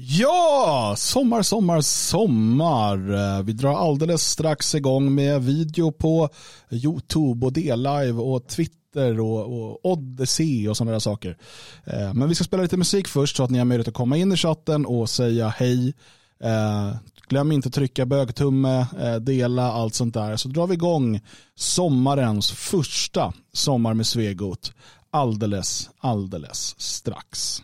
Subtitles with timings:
[0.00, 3.12] Ja, sommar, sommar, sommar.
[3.14, 6.28] Eh, vi drar alldeles strax igång med video på
[6.70, 11.36] YouTube och D-Live och Twitter och, och Odyssey och sådana där saker.
[11.84, 14.16] Eh, men vi ska spela lite musik först så att ni har möjlighet att komma
[14.16, 15.94] in i chatten och säga hej.
[16.40, 16.94] Eh,
[17.28, 18.86] glöm inte att trycka bögtumme,
[19.20, 20.36] dela allt sånt där.
[20.36, 21.20] Så drar vi igång
[21.54, 24.72] sommarens första Sommar med Svegot
[25.10, 27.62] alldeles, alldeles strax.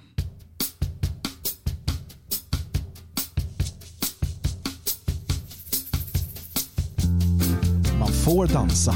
[8.05, 8.95] Man får dansa.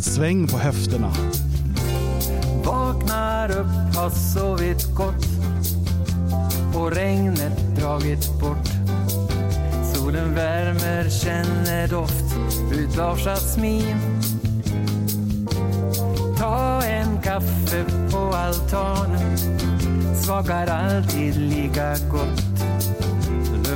[0.00, 1.12] Sväng på höfterna.
[2.64, 5.26] Vaknar upp, har sovit gott
[6.74, 8.68] och regnet dragit bort.
[9.94, 12.34] Solen värmer, känner doft
[12.72, 13.96] utav jasmin.
[16.38, 19.38] Ta en kaffe på altanen,
[20.14, 22.49] smakar alltid lika gott.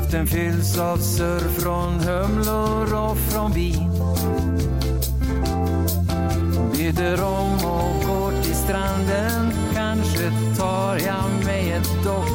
[0.04, 3.90] Luften fylls av surr från humlor och från bin.
[6.72, 9.52] Byter om och går till stranden.
[9.74, 12.28] Kanske tar jag mig ett dopp.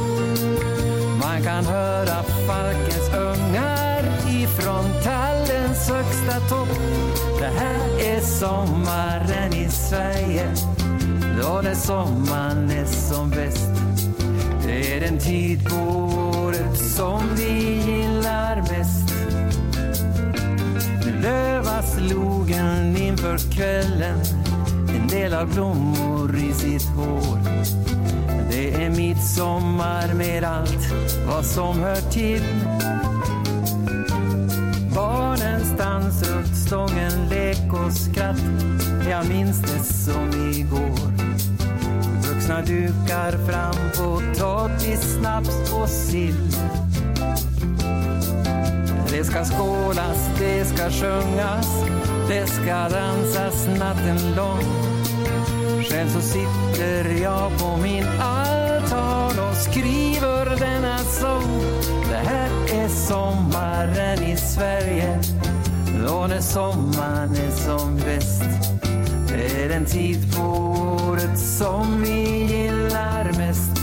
[1.20, 6.78] Man kan höra falkens ungar ifrån tallens högsta topp.
[7.40, 10.54] Det här är sommaren i Sverige.
[11.42, 13.79] Då det sommaren är som bäst.
[14.70, 15.76] Det är den tid på
[16.38, 19.14] året som vi gillar mest.
[21.04, 24.20] Nu lövas logen inför kvällen
[24.88, 27.38] en del av blommor i sitt hår.
[28.50, 30.92] Det är midsommar med allt
[31.26, 32.42] vad som hör till.
[34.94, 38.42] Barnens dans runt stången, lek och skratt.
[39.10, 40.89] Jag minns det som igår.
[42.50, 46.50] Vuxna dukar fram potatis, snaps och sill.
[49.10, 51.84] Det ska skålas, det ska sjungas,
[52.28, 54.64] det ska dansas natten lång.
[55.84, 61.62] Själv så sitter jag på min altan och skriver denna sång.
[62.10, 65.20] Det här är sommaren i Sverige,
[66.06, 68.44] då när sommaren är som bäst.
[69.28, 70.89] Det är en tid på
[71.20, 73.79] ordet som vi gillar mest.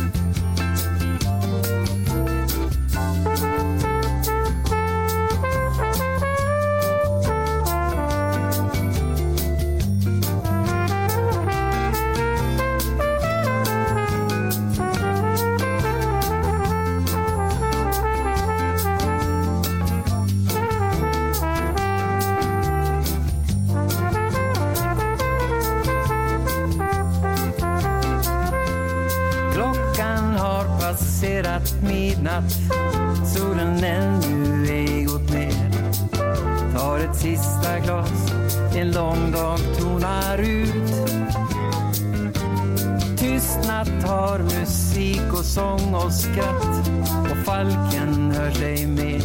[46.07, 46.89] Och skratt
[47.31, 49.21] och falken hör sig mer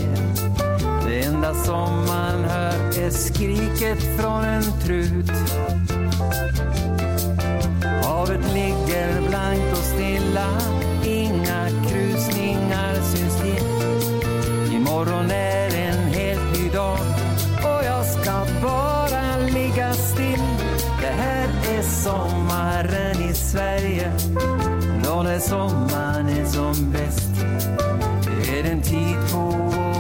[1.07, 5.31] Det enda som man hör är skriket från en trut.
[8.05, 10.49] Havet ligger blankt och stilla.
[11.05, 13.67] Inga krusningar syns till.
[14.75, 16.99] Imorgon är en helt ny dag
[17.59, 20.43] och jag ska bara ligga still.
[21.01, 21.49] Det här
[21.79, 24.13] är sommaren i Sverige.
[25.05, 26.12] Då när sommaren
[26.75, 27.31] som bäst.
[28.27, 29.39] Det är den tid på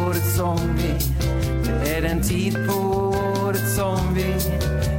[0.06, 0.94] året som vi.
[1.64, 2.74] Det är den tid på
[3.44, 4.34] året som vi.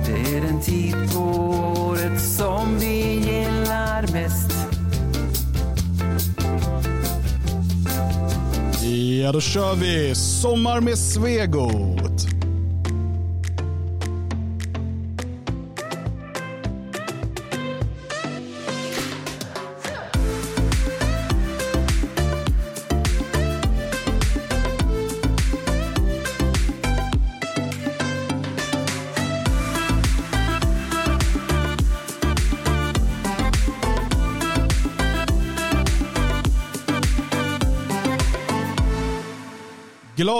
[0.05, 4.51] Det är den tid på året som vi gillar mest.
[9.21, 10.15] Ja, då kör vi.
[10.15, 11.92] Sommar med Svegot.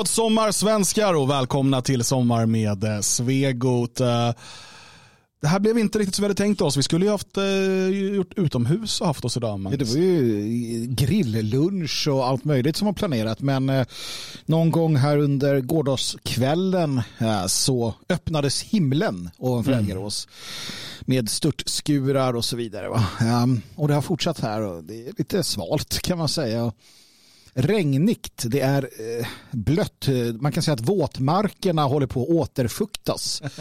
[0.03, 3.99] Glad sommar svenskar och välkomna till Sommar med eh, Svegot.
[3.99, 4.31] Eh,
[5.41, 6.77] det här blev inte riktigt som vi hade tänkt oss.
[6.77, 9.59] Vi skulle ju haft eh, gjort utomhus och haft oss idag.
[9.59, 9.77] Men...
[9.77, 13.41] Det var ju grilllunch och allt möjligt som var planerat.
[13.41, 13.85] Men
[14.45, 17.01] någon gång här under gårdagskvällen
[17.47, 19.83] så öppnades himlen ovanför mm.
[19.83, 20.27] Elgarås
[21.01, 22.89] med störtskurar och så vidare.
[22.89, 23.07] Va?
[23.75, 26.71] och det har fortsatt här och det är lite svalt kan man säga.
[27.53, 28.89] Regnigt, det är
[29.19, 30.07] eh, blött.
[30.39, 33.41] Man kan säga att våtmarkerna håller på att återfuktas.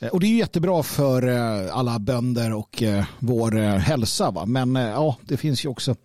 [0.00, 2.82] Eh, och det är ju jättebra för eh, alla bönder och
[3.18, 4.30] vår hälsa.
[4.30, 4.46] Va?
[4.46, 5.96] Men ja, det finns ju också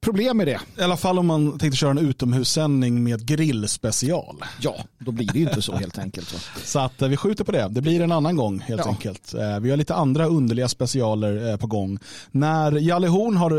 [0.00, 0.60] problem med det.
[0.78, 4.44] I alla fall om man tänkte köra en utomhussändning med grillspecial.
[4.60, 6.32] Ja, då blir det ju inte så helt enkelt.
[6.32, 6.40] Va?
[6.64, 7.68] Så att vi skjuter på det.
[7.68, 8.90] Det blir en annan gång helt ja.
[8.90, 9.34] enkelt.
[9.60, 11.98] Vi har lite andra underliga specialer på gång.
[12.30, 13.52] När Jalle Horn har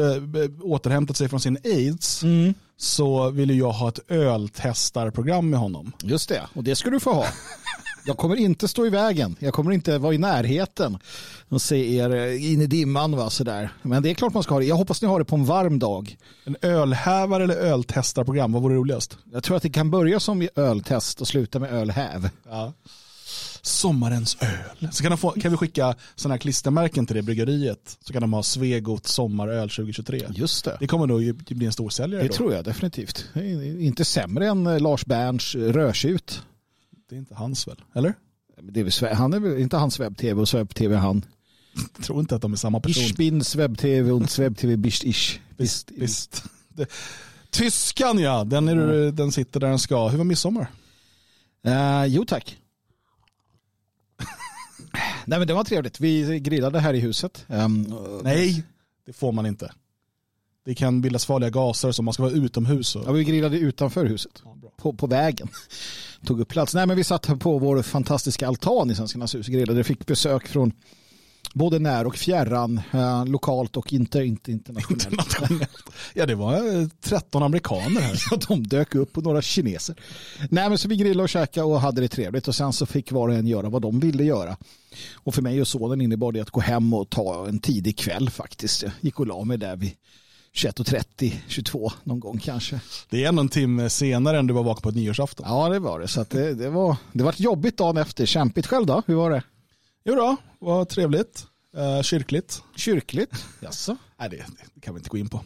[0.65, 2.53] återhämtat sig från sin aids mm.
[2.77, 5.91] så vill jag ha ett öltestarprogram med honom.
[6.03, 7.25] Just det, och det ska du få ha.
[8.10, 9.36] Jag kommer inte stå i vägen.
[9.40, 10.98] Jag kommer inte vara i närheten
[11.50, 13.12] och se er eh, in i dimman.
[13.12, 13.70] Va, sådär.
[13.82, 14.66] Men det är klart man ska ha det.
[14.66, 16.18] Jag hoppas ni har det på en varm dag.
[16.44, 19.18] En ölhävare eller öltestarprogram, vad vore roligast?
[19.32, 22.30] Jag tror att det kan börja som öltest och sluta med ölhäv.
[22.50, 22.74] Ja.
[23.62, 24.92] Sommarens öl.
[24.92, 27.98] Så kan, få, kan vi skicka sådana här klistermärken till det bryggeriet.
[28.02, 30.22] Så kan de ha Svegot sommaröl 2023.
[30.30, 30.78] Just det.
[30.80, 32.22] Det kommer nog bli en storsäljare.
[32.22, 32.34] Det då.
[32.34, 33.26] tror jag definitivt.
[33.80, 36.42] Inte sämre än eh, Lars Berns rödtjut.
[37.10, 37.82] Det är inte hans väl?
[37.96, 38.14] Eller?
[38.62, 41.26] Det är väl, han är väl inte hans webb-tv och webb-tv han.
[41.96, 43.04] Jag tror inte att de är samma person.
[43.04, 45.42] Ich bin webb-tv und webb-tv bist ich.
[45.58, 46.44] Bist, bist.
[47.50, 49.16] Tyskan ja, den, är, mm.
[49.16, 50.08] den sitter där den ska.
[50.08, 50.72] Hur var midsommar?
[51.68, 52.58] Uh, jo tack.
[55.26, 56.00] Nej men det var trevligt.
[56.00, 57.46] Vi grillade här i huset.
[57.48, 58.64] Um, Nej,
[59.06, 59.72] det får man inte.
[60.69, 62.95] Det kan bildas farliga gaser så man ska vara utomhus.
[62.95, 63.04] Och...
[63.07, 64.31] Ja, vi grillade utanför huset.
[64.44, 65.48] Ja, på, på vägen.
[66.25, 66.74] Tog upp plats.
[66.74, 69.83] Nej, men vi satt på vår fantastiska altan i Svenskarnas hus och grillade.
[69.83, 70.71] Fick besök från
[71.54, 75.06] både när och fjärran, eh, lokalt och inte, inte internationellt.
[75.06, 75.89] internationellt.
[76.13, 78.22] Ja, det var 13 eh, amerikaner här.
[78.31, 79.95] ja, de dök upp och några kineser.
[80.50, 83.12] Nej, men så vi grillade och käkade och hade det trevligt och sen så fick
[83.12, 84.57] var och en göra vad de ville göra.
[85.15, 88.30] Och för mig och sonen innebar det att gå hem och ta en tidig kväll
[88.30, 88.83] faktiskt.
[88.83, 89.92] Jag gick och la mig där vid
[90.60, 92.80] 21.30, 22 någon gång kanske.
[93.10, 95.46] Det är ändå en timme senare än du var vaken på nyårsafton.
[95.50, 96.08] Ja, det var det.
[96.08, 98.26] Så det, det, var, det var jobbigt dagen efter.
[98.26, 99.04] Kämpigt själv då?
[99.08, 99.44] Hur var det?
[100.06, 101.46] Jo då, var trevligt.
[101.78, 102.62] Uh, kyrkligt.
[102.76, 103.46] Kyrkligt?
[103.60, 103.98] Jaså?
[104.20, 105.42] Nej, det, det, kan vi inte gå in på.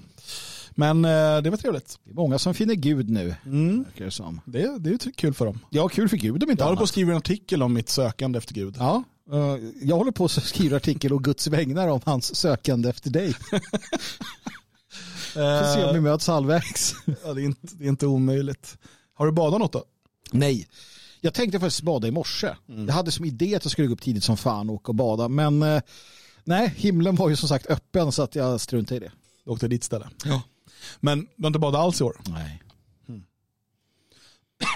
[0.71, 1.99] Men uh, det var trevligt.
[2.03, 3.35] Det är många som finner Gud nu.
[3.45, 3.85] Mm.
[3.97, 4.41] Det, som.
[4.45, 5.59] det, det är kul för dem.
[5.69, 7.89] Ja, kul för Gud om inte Jag håller på att skriva en artikel om mitt
[7.89, 8.75] sökande efter Gud.
[8.79, 13.09] Ja, uh, jag håller på att skriva artikel och Guds vägnar om hans sökande efter
[13.09, 13.35] dig.
[15.33, 16.95] Får se om vi eh, möts halvvägs.
[17.23, 18.77] ja, det, är inte, det är inte omöjligt.
[19.13, 19.83] Har du badat något då?
[20.31, 20.67] Nej.
[21.21, 22.55] Jag tänkte faktiskt bada i morse.
[22.69, 22.85] Mm.
[22.87, 24.95] Jag hade som idé att jag skulle gå upp tidigt som fan och åka och
[24.95, 25.27] bada.
[25.27, 25.81] Men eh,
[26.43, 29.11] nej, himlen var ju som sagt öppen så att jag struntade i det.
[29.45, 30.07] Du åkte dit istället?
[30.25, 30.41] Ja.
[30.99, 32.21] Men du har inte badat alls i år?
[32.27, 32.63] Nej.
[33.09, 33.23] Mm.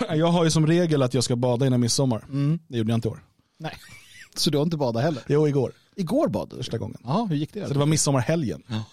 [0.19, 2.24] Jag har ju som regel att jag ska bada innan midsommar.
[2.30, 2.60] Mm.
[2.68, 3.24] Det gjorde jag inte i år.
[3.57, 3.74] Nej.
[4.36, 5.24] Så du har inte badat heller?
[5.27, 5.74] Jo, igår.
[5.95, 6.57] Igår badade du?
[6.57, 6.98] Första gången.
[7.03, 7.68] Ja, hur gick det?
[7.68, 8.63] Så det var midsommarhelgen.
[8.68, 8.83] Ja.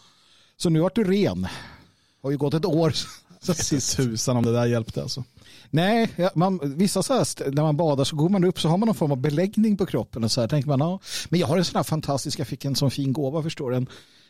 [0.65, 1.47] Så nu vart du ren.
[2.23, 2.93] Har ju gått ett år
[3.55, 3.97] sist.
[3.97, 5.25] Tusan om det där hjälpte alltså.
[5.71, 8.87] Nej, man, vissa så här, när man badar så går man upp så har man
[8.87, 11.01] någon form av beläggning på kroppen och så här tänker man, ja.
[11.29, 13.77] Men jag har en sån här fantastisk, jag fick en sån fin gåva förstår du,
[13.77, 13.87] en,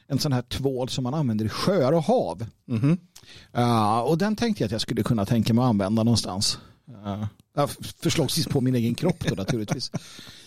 [0.06, 2.46] en sån här tvål som man använder i sjöar och hav.
[2.68, 2.98] Mm -hmm.
[3.58, 6.58] uh, och den tänkte jag att jag skulle kunna tänka mig att använda någonstans.
[7.06, 7.66] Uh,
[8.02, 9.90] förslagsvis på min egen kropp då naturligtvis.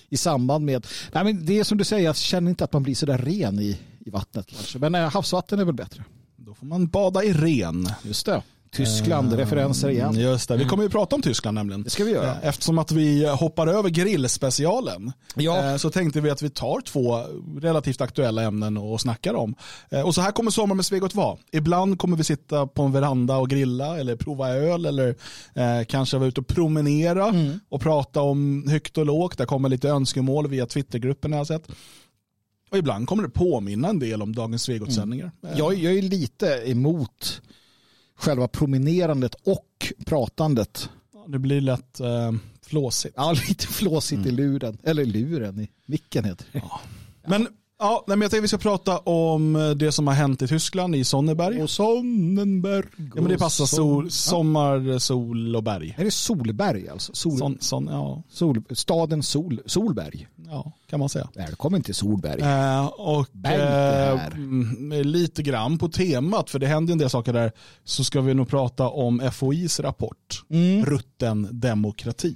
[0.09, 2.83] I samband med, nej men det är som du säger, jag känner inte att man
[2.83, 4.79] blir så där ren i, i vattnet kanske.
[4.79, 6.03] Men eh, havsvatten är väl bättre.
[6.35, 7.89] Då får man bada i ren.
[8.03, 8.41] Just det.
[8.71, 10.19] Tyskland, uh, referenser igen.
[10.19, 11.83] Just det, vi kommer ju prata om Tyskland nämligen.
[11.83, 12.31] Det ska vi göra.
[12.31, 15.77] Eh, eftersom att vi hoppar över grillspecialen ja.
[15.77, 17.23] Så tänkte vi att vi tar två
[17.61, 19.55] relativt aktuella ämnen och snackar om.
[20.05, 21.37] Och så här kommer Sommar med Svegot vara.
[21.51, 25.15] Ibland kommer vi sitta på en veranda och grilla eller prova öl eller
[25.53, 27.59] eh, kanske vara ute och promenera mm.
[27.69, 29.37] och prata om högt och lågt.
[29.37, 31.67] Det kommer lite önskemål via Twittergruppen jag har sett.
[32.69, 35.31] Och ibland kommer det påminna en del om dagens Svegot-sändningar.
[35.43, 35.57] Mm.
[35.57, 37.41] Jag, jag är lite emot
[38.15, 40.89] själva promenerandet och pratandet.
[41.27, 42.31] Det blir lätt eh,
[42.61, 43.13] flåsigt.
[43.17, 44.27] Ja, lite flåsigt mm.
[44.27, 44.77] i luren.
[44.83, 46.59] Eller luren, i micken heter det.
[46.59, 46.81] Ja.
[47.27, 47.47] Men
[47.79, 50.95] Ja, men jag tänkte vi ska prata om eh, det som har hänt i Tyskland,
[50.95, 51.63] i Sonneberg.
[51.63, 52.85] Och Sonnenberg.
[52.97, 55.95] Ja, men det passar sol, sommar, sol och berg.
[55.97, 57.13] Är det Solberg alltså?
[57.15, 58.23] Sol, son, son, ja.
[58.29, 60.27] sol, staden sol, Solberg.
[60.47, 61.29] Ja, kan man säga.
[61.35, 62.41] Välkommen till Solberg.
[62.41, 67.51] Eh, och eh, lite grann på temat, för det händer en del saker där,
[67.83, 70.85] så ska vi nog prata om FOIs rapport, mm.
[70.85, 72.33] Rutten demokrati.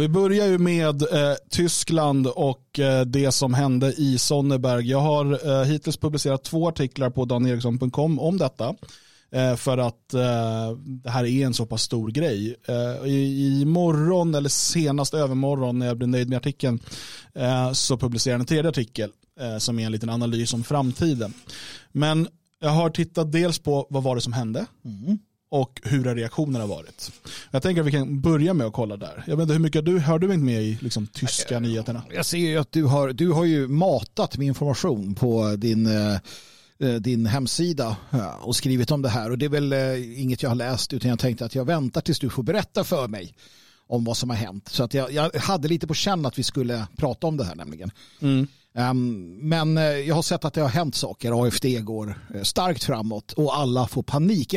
[0.00, 4.90] Och vi börjar ju med eh, Tyskland och eh, det som hände i Sonneberg.
[4.90, 8.74] Jag har eh, hittills publicerat två artiklar på daneriksson.com om detta.
[9.32, 12.56] Eh, för att eh, det här är en så pass stor grej.
[12.68, 16.80] Eh, i, I morgon eller senast övermorgon när jag blir nöjd med artikeln
[17.34, 21.34] eh, så publicerar jag en tredje artikel eh, som är en liten analys om framtiden.
[21.92, 22.28] Men
[22.60, 25.18] jag har tittat dels på vad var det som hände mm
[25.50, 27.12] och hur har reaktionerna varit.
[27.50, 29.24] Jag tänker att vi kan börja med att kolla där.
[29.26, 32.02] Jag vet inte hur mycket du, har du hängt med i liksom, tyska nyheterna?
[32.10, 36.14] Jag ser ju att du har, du har ju matat med information på din, eh,
[36.78, 39.30] eh, din hemsida ja, och skrivit om det här.
[39.30, 42.00] Och det är väl eh, inget jag har läst utan jag tänkte att jag väntar
[42.00, 43.34] tills du får berätta för mig
[43.86, 44.68] om vad som har hänt.
[44.68, 47.54] Så att jag, jag hade lite på känn att vi skulle prata om det här
[47.54, 47.90] nämligen.
[48.20, 51.46] Um, men eh, jag har sett att det har hänt saker.
[51.46, 54.54] AFD går eh, starkt framåt och alla får panik.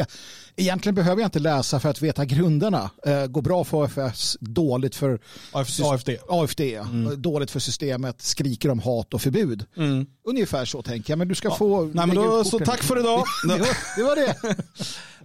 [0.56, 2.90] Egentligen behöver jag inte läsa för att veta grunderna.
[3.08, 5.20] Uh, går bra för AFS, dåligt för
[5.52, 6.10] AFD.
[6.30, 6.84] AFD ja.
[7.16, 9.66] dåligt för systemet, skriker om hat och förbud.
[10.28, 11.84] Ungefär så tänker jag, men du ska få...
[11.94, 13.24] Nej, men då, så tack för idag.
[13.48, 13.68] det, var,
[13.98, 14.56] det var det.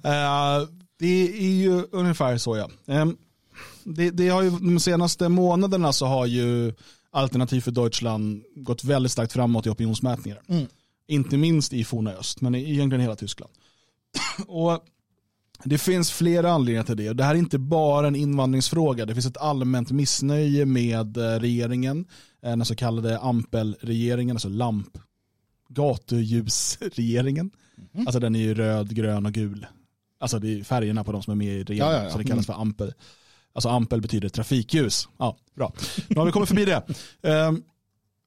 [0.02, 0.68] Eh,
[0.98, 2.70] det är ju ungefär så ja.
[2.86, 3.16] Ehm,
[3.84, 6.72] det, det har ju, de senaste månaderna så har ju
[7.18, 10.42] Alternativ för Deutschland gått väldigt starkt framåt i opinionsmätningar.
[11.06, 13.52] Inte minst i forna öst, men egentligen hela Tyskland.
[14.46, 14.84] Och
[15.64, 17.12] det finns flera anledningar till det.
[17.12, 19.06] Det här är inte bara en invandringsfråga.
[19.06, 22.06] Det finns ett allmänt missnöje med eh, regeringen,
[22.42, 24.98] eh, den så kallade Ampel-regeringen, alltså LAMP,
[25.68, 27.50] gatuljusregeringen.
[28.06, 29.66] Alltså den är ju röd, grön och gul.
[30.20, 31.94] Alltså det är färgerna på de som är med i regeringen.
[31.94, 32.10] Ja, ja, ja.
[32.10, 32.92] Så det kallas för Ampel.
[33.58, 35.08] Alltså Ampel betyder trafikljus.
[35.18, 35.72] Ja, bra.
[36.08, 36.82] Nu har vi kommit förbi det.
[37.22, 37.62] Ehm,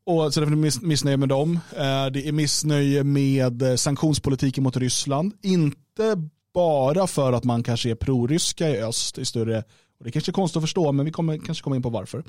[0.06, 1.60] och så det är miss, missnöje med dem.
[1.72, 5.34] Eh, det är missnöje med eh, sanktionspolitiken mot Ryssland.
[5.42, 9.64] Inte bara för att man kanske är proryska i öst i större,
[10.01, 12.24] och det kanske är konstigt att förstå, men vi kommer kanske komma in på varför.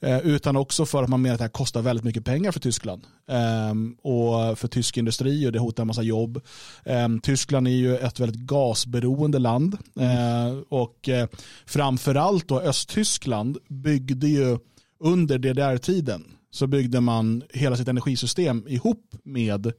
[0.00, 2.60] Eh, utan också för att man menar att det här kostar väldigt mycket pengar för
[2.60, 3.06] Tyskland.
[3.28, 6.40] Ehm, och för tysk industri och det hotar en massa jobb.
[6.84, 9.76] Ehm, Tyskland är ju ett väldigt gasberoende land.
[10.00, 11.28] Eh, och eh,
[11.66, 14.58] framförallt då Östtyskland byggde ju
[15.00, 19.72] under DDR-tiden så byggde man hela sitt energisystem ihop med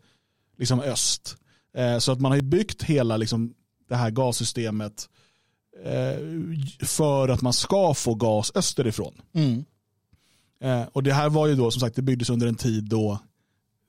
[0.58, 1.38] liksom öst.
[1.78, 3.54] Eh, så att man har ju byggt hela liksom,
[3.90, 5.19] det här gassystemet eh,
[6.86, 9.14] för att man ska få gas österifrån.
[9.34, 9.66] Mm.
[10.64, 13.20] Eh, och det här var ju då som sagt, det byggdes under en tid då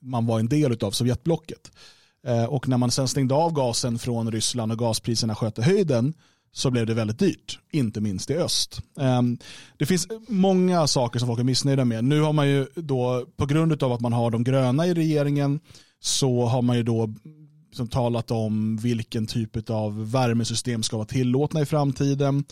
[0.02, 1.70] man var en del av Sovjetblocket.
[2.26, 6.14] Eh, och när man sen stängde av gasen från Ryssland och gaspriserna sköt i höjden
[6.52, 8.82] så blev det väldigt dyrt, inte minst i öst.
[9.00, 9.22] Eh,
[9.78, 12.04] det finns många saker som folk är missnöjda med.
[12.04, 15.60] Nu har man ju då, på grund av att man har de gröna i regeringen,
[16.00, 17.14] så har man ju då
[17.72, 22.44] som talat om vilken typ av värmesystem ska vara tillåtna i framtiden.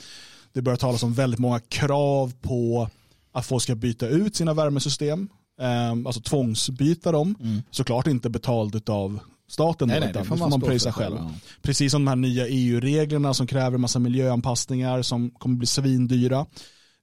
[0.52, 2.88] Det börjar talas om väldigt många krav på
[3.32, 5.28] att folk ska byta ut sina värmesystem,
[5.60, 7.62] eh, alltså tvångsbyta dem.
[7.70, 11.16] Såklart inte betalt av staten, Nej, då, nej, det får man man pröjsa själv.
[11.16, 11.30] ja.
[11.62, 16.46] Precis som de här nya EU-reglerna som kräver massa miljöanpassningar som kommer bli svindyra.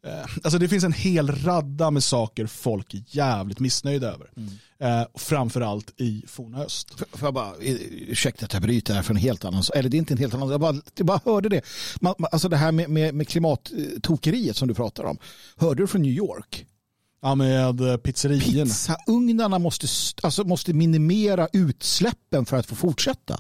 [0.06, 4.30] Eh, Alltså det finns en hel radda med saker folk är jävligt missnöjda över.
[4.80, 6.90] Eh, framförallt i forna öst.
[7.00, 9.98] Får får jag bara, ursäkta att jag bryter här för en helt annan, eller det
[9.98, 11.62] är inte en helt annan, jag bara, jag bara hörde det.
[12.02, 15.18] Man, man- alltså det här med, med, med klimattokeriet som du pratar om,
[15.58, 16.66] hörde du från New York?
[17.22, 18.66] Ja, med eh, pizzerierna.
[18.66, 23.40] Pizzaugnarna måste, st- alltså måste minimera utsläppen för att få fortsätta.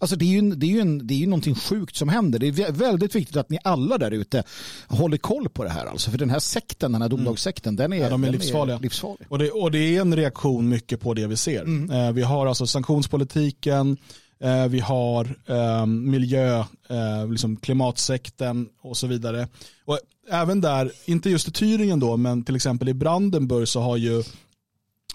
[0.00, 2.38] Alltså det är, ju, det, är ju en, det är ju någonting sjukt som händer.
[2.38, 4.42] Det är vä- väldigt viktigt att ni alla där ute
[4.88, 5.86] håller koll på det här.
[5.86, 6.10] Alltså.
[6.10, 8.04] För den här sekten, den här domedagssekten, den är, Mm.
[8.04, 8.78] Ja, de är den livsfarliga.
[8.78, 9.26] livsfarlig.
[9.28, 11.62] Och det, och det är en reaktion mycket på det vi ser.
[11.62, 11.90] Mm.
[11.90, 13.96] Eh, vi har alltså sanktionspolitiken,
[14.40, 19.48] eh, vi har eh, miljö, eh, liksom klimatsekten och så vidare.
[19.84, 19.98] Och
[20.30, 24.22] även där, inte just i Thüringen då, men till exempel i Brandenburg så har ju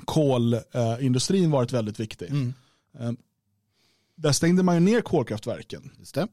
[0.06, 2.30] kolindustrin varit väldigt viktig.
[2.30, 2.54] Mm.
[4.18, 5.92] Där stängde man ju ner kolkraftverken.
[6.00, 6.28] Just det.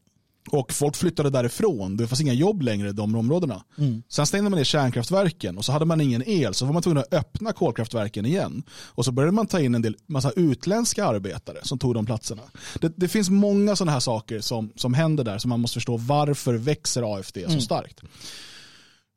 [0.50, 1.96] Och folk flyttade därifrån.
[1.96, 3.64] Det fanns inga jobb längre i de områdena.
[3.78, 4.02] Mm.
[4.08, 6.54] Sen stängde man ner kärnkraftverken och så hade man ingen el.
[6.54, 8.62] Så var man tvungen att öppna kolkraftverken igen.
[8.70, 12.42] Och så började man ta in en del massa utländska arbetare som tog de platserna.
[12.80, 15.38] Det, det finns många sådana här saker som, som händer där.
[15.38, 18.00] Så man måste förstå varför växer AFD så starkt.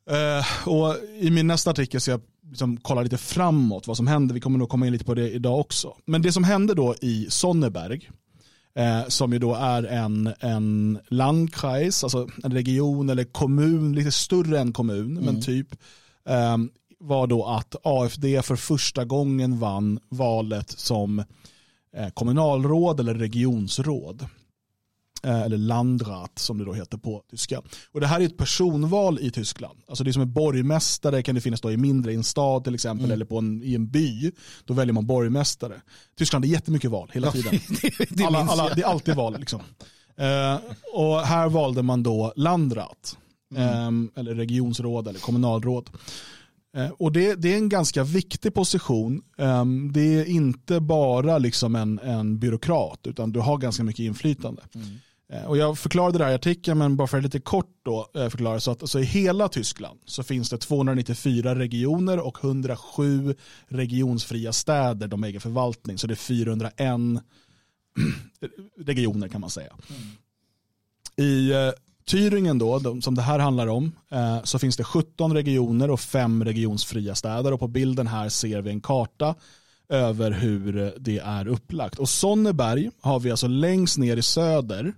[0.10, 4.34] Eh, och I min nästa artikel så jag liksom kollar lite framåt vad som händer.
[4.34, 5.94] Vi kommer nog komma in lite på det idag också.
[6.06, 8.10] Men det som hände då i Sonneberg
[8.76, 14.60] eh, som ju då är en, en landkreis, alltså en region eller kommun, lite större
[14.60, 15.68] än kommun, men typ,
[16.30, 16.58] eh,
[17.00, 21.20] var då att AFD för första gången vann valet som
[21.96, 24.28] eh, kommunalråd eller regionsråd.
[25.26, 27.62] Eh, eller landrat som det då heter på tyska.
[27.92, 29.80] Och det här är ett personval i Tyskland.
[29.88, 32.64] Alltså det är som en borgmästare kan det finnas då i mindre i en stad
[32.64, 34.32] till exempel eller på en, i en by.
[34.66, 35.82] Då väljer man borgmästare.
[36.18, 37.60] Tyskland är jättemycket val hela tiden
[38.10, 39.40] det alla, alla, det är alltid val.
[39.40, 39.62] Liksom.
[40.18, 40.60] Eh,
[40.94, 43.18] och här valde man då landrat.
[43.56, 45.90] Eh, eller regionsråd eller kommunalråd.
[46.78, 49.22] Eh, och det, det, är en ganska viktig position.
[49.38, 54.62] Eh, det är inte bara liksom en, en byråkrat utan du har ganska mycket inflytande.
[54.76, 54.88] Mm.
[55.30, 58.10] Eh, och jag förklarade det här i artikeln men bara för att lite kort då
[58.16, 63.36] eh, förklara så att alltså i hela Tyskland så finns det 294 regioner och 107
[63.68, 66.76] regionsfria städer de äger förvaltning så det är 401
[68.78, 69.74] regioner kan man säga.
[69.90, 70.02] Mm.
[71.18, 71.72] I eh,
[72.06, 76.44] Thüringen då, som det här handlar om, eh, så finns det 17 regioner och 5
[76.44, 79.36] regionsfria städer och på bilden här ser vi en karta
[79.90, 82.00] över hur det är upplagt.
[82.00, 84.94] Och Sonneberg har vi alltså längst ner i söder,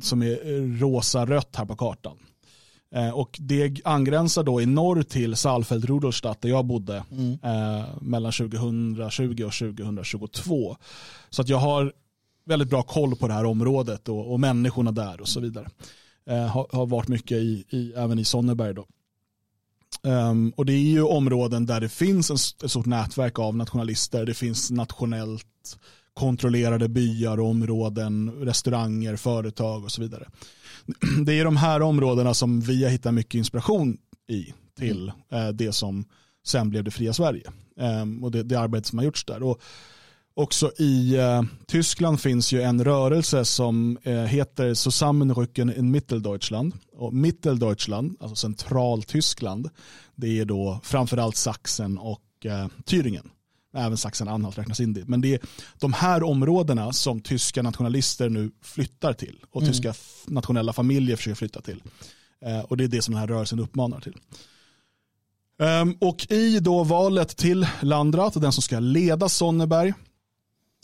[0.00, 2.16] som är rosa-rött här på kartan.
[2.94, 7.38] Eh, och det angränsar då i norr till Saalfeld-Rudolstadt där jag bodde mm.
[8.00, 10.76] mellan 2020 och 2022.
[11.30, 11.92] Så att jag har
[12.46, 15.68] väldigt bra koll på det här området och, och människorna där och så vidare.
[16.26, 18.74] Eh, har, har, varit mycket i, i, även i Sonneberg.
[18.74, 18.86] Då.
[20.02, 24.26] Um, och det är ju områden där det finns en, ett stort nätverk av nationalister.
[24.26, 25.78] Det finns nationellt
[26.16, 30.28] kontrollerade byar och områden, restauranger, företag och så vidare.
[31.26, 35.46] Det är de här områdena som vi har hittat mycket inspiration i till mm.
[35.46, 36.04] eh, det som
[36.46, 37.50] sen blev det fria Sverige.
[37.76, 39.42] Um, och det, det arbete som har gjorts där.
[39.42, 39.60] Och
[40.38, 46.74] Också i uh, Tyskland finns ju en rörelse som uh, heter Zusammenrücken in Mitteldeutschland.
[46.96, 49.70] Och Mitteldeutschland, alltså centraltyskland,
[50.14, 52.22] det är då framförallt Sachsen och
[52.86, 53.28] Thüringen.
[53.76, 55.08] Även Sachsen-Anhalt räknas in dit.
[55.08, 55.40] Men det är
[55.78, 59.72] de här områdena som tyska nationalister nu flyttar till och mm.
[59.72, 59.94] tyska
[60.26, 61.82] nationella familjer försöker flytta till.
[62.68, 64.14] och det är det som den här rörelsen uppmanar till.
[65.58, 69.92] Um, och i då valet till Landrat, den som ska leda Sonneberg,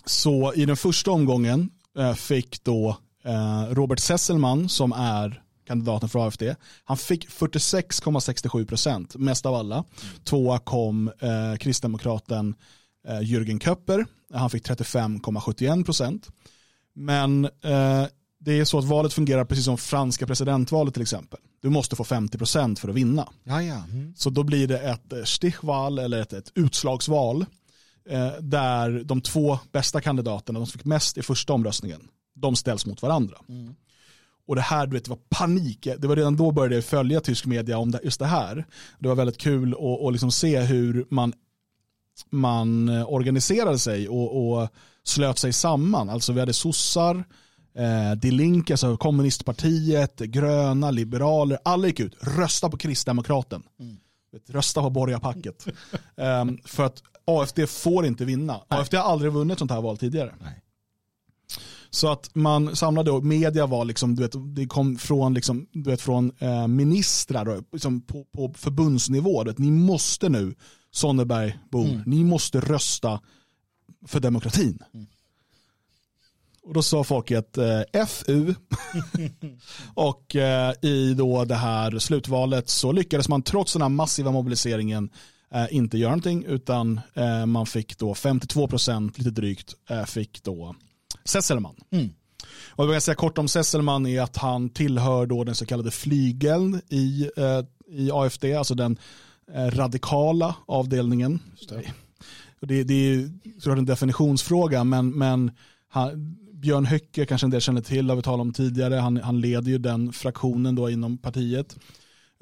[0.04, 6.26] så i den första omgången eh, fick då eh, Robert Sesselman som är kandidaten för
[6.26, 6.42] AFD.
[6.84, 9.84] Han fick 46,67 procent, mest av alla.
[10.24, 12.54] Tvåa kom eh, kristdemokraten eh,
[13.22, 14.06] Jürgen Köpper.
[14.32, 16.28] Han fick 35,71 procent.
[16.94, 18.06] Men eh,
[18.38, 21.40] det är så att valet fungerar precis som franska presidentvalet till exempel.
[21.60, 23.28] Du måste få 50 procent för att vinna.
[23.44, 23.84] Ja, ja.
[23.90, 24.14] Mm.
[24.16, 27.46] Så då blir det ett eh, stichval eller ett, ett utslagsval
[28.08, 32.86] eh, där de två bästa kandidaterna, de som fick mest i första omröstningen, de ställs
[32.86, 33.36] mot varandra.
[33.48, 33.74] Mm.
[34.46, 35.88] Och det här, du vet, det var panik.
[35.98, 38.66] Det var redan då började jag följa tysk media om just det här.
[38.98, 39.74] Det var väldigt kul
[40.06, 41.32] att liksom se hur man,
[42.30, 44.68] man eh, organiserade sig och, och
[45.04, 46.10] slöt sig samman.
[46.10, 47.24] Alltså vi hade sossar,
[47.74, 53.62] eh, Die alltså kommunistpartiet, gröna, liberaler, alla gick ut, rösta på kristdemokraten.
[53.80, 53.96] Mm.
[54.48, 55.66] Rösta på borgarpacket.
[56.16, 58.60] um, för att AFD får inte vinna.
[58.70, 58.80] Nej.
[58.80, 60.34] AFD har aldrig vunnit sånt här val tidigare.
[60.40, 60.62] Nej.
[61.94, 65.90] Så att man samlade och media var liksom, du vet, det kom från, liksom, du
[65.90, 69.44] vet, från eh, ministrar och, liksom, på, på förbundsnivå.
[69.44, 70.54] Vet, ni måste nu,
[70.92, 72.02] Sonnebergbor, mm.
[72.06, 73.20] ni måste rösta
[74.06, 74.78] för demokratin.
[74.94, 75.06] Mm.
[76.64, 78.54] Och då sa folket eh, FU.
[79.94, 85.10] och eh, i då det här slutvalet så lyckades man trots den här massiva mobiliseringen
[85.54, 90.42] eh, inte göra någonting utan eh, man fick då 52 procent, lite drygt, eh, fick
[90.42, 90.74] då
[91.24, 91.76] Sesselman.
[91.90, 92.10] Mm.
[92.68, 95.90] Och vad jag säga kort om Sesselman är att han tillhör då den så kallade
[95.90, 98.98] flygeln i, eh, i AFD, alltså den
[99.54, 101.40] radikala avdelningen.
[101.68, 101.92] Det.
[102.60, 105.50] Det, det är såklart en definitionsfråga men, men
[105.88, 108.94] han, Björn Höcke kanske en del känner till, har vi talat om tidigare.
[108.94, 111.76] Han, han leder ju den fraktionen då inom partiet.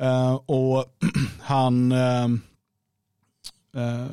[0.03, 0.85] Uh, och
[1.41, 2.27] han, uh,
[3.77, 4.07] uh,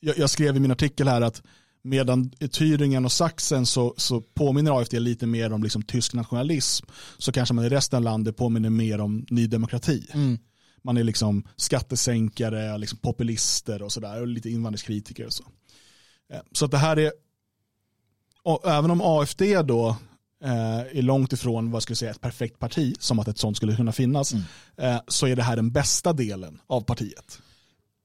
[0.00, 1.42] jag, jag, skrev i min artikel här att
[1.82, 6.86] medan i Thüringen och Sachsen så, så påminner AFD lite mer om liksom tysk nationalism
[7.18, 10.06] så kanske man i resten av landet påminner mer om ny demokrati.
[10.12, 10.38] Mm.
[10.84, 15.44] Man är liksom skattesänkare, liksom populister och sådär och lite invandringskritiker och så.
[16.52, 17.12] Så att det här är
[18.64, 19.96] även om AFD då
[20.44, 23.76] eh, är långt ifrån vad skulle säga, ett perfekt parti, som att ett sånt skulle
[23.76, 24.44] kunna finnas, mm.
[24.76, 27.38] eh, så är det här den bästa delen av partiet.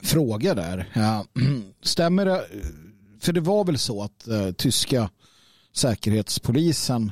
[0.04, 0.90] Fråga där.
[0.94, 1.26] Ja.
[1.82, 2.46] Stämmer det?
[3.20, 5.10] För det var väl så att eh, tyska
[5.74, 7.12] säkerhetspolisen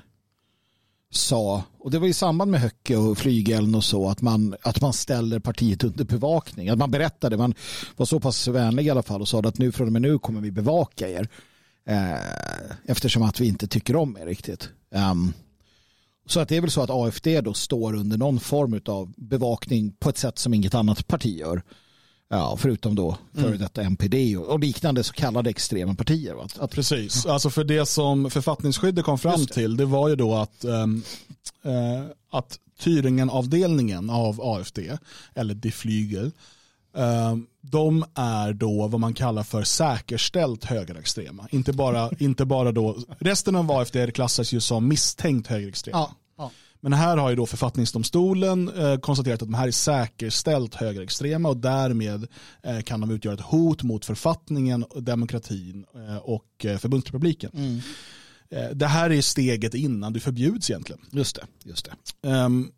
[1.10, 4.82] sa, och det var i samband med Höcke och flygeln och så, att man, att
[4.82, 6.70] man ställer partiet under bevakning.
[6.70, 7.54] Att man berättade, man
[7.96, 10.20] var så pass vänlig i alla fall och sa att nu från och med nu
[10.20, 11.28] kommer vi bevaka er.
[11.88, 14.70] Eh, eftersom att vi inte tycker om er riktigt.
[14.90, 15.34] Um,
[16.26, 19.92] så att det är väl så att AFD då står under någon form av bevakning
[19.92, 21.64] på ett sätt som inget annat parti gör.
[22.30, 26.34] Ja, förutom då före detta MPD och, liknande så kallade extrema partier.
[26.34, 26.48] Va?
[26.60, 29.54] Att, Precis, alltså för det som författningsskyddet kom fram det.
[29.54, 31.04] till det var ju då att, um,
[31.66, 34.80] uh, att Thüringen-avdelningen av AFD,
[35.34, 36.32] eller Die Flügel,
[36.94, 41.48] um, de är då vad man kallar för säkerställt högerextrema.
[41.52, 45.98] Inte bara, inte bara då, resten av AFD klassas ju som misstänkt högerextrema.
[45.98, 46.16] ja.
[46.88, 51.58] Men här har ju då författningsdomstolen eh, konstaterat att de här är säkerställt högerextrema och
[51.58, 52.28] därmed
[52.64, 57.52] eh, kan de utgöra ett hot mot författningen, demokratin eh, och förbundsrepubliken.
[57.54, 57.82] Mm.
[58.74, 61.02] Det här är steget innan du förbjuds egentligen.
[61.12, 61.70] Just det.
[61.70, 61.90] Just
[62.22, 62.30] det.
[62.30, 62.72] Ehm,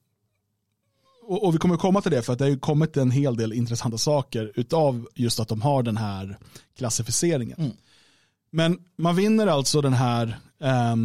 [1.24, 3.36] och, och vi kommer komma till det för att det har ju kommit en hel
[3.36, 6.38] del intressanta saker utav just att de har den här
[6.78, 7.60] klassificeringen.
[7.60, 7.72] Mm.
[8.52, 10.96] Men man vinner alltså den här eh,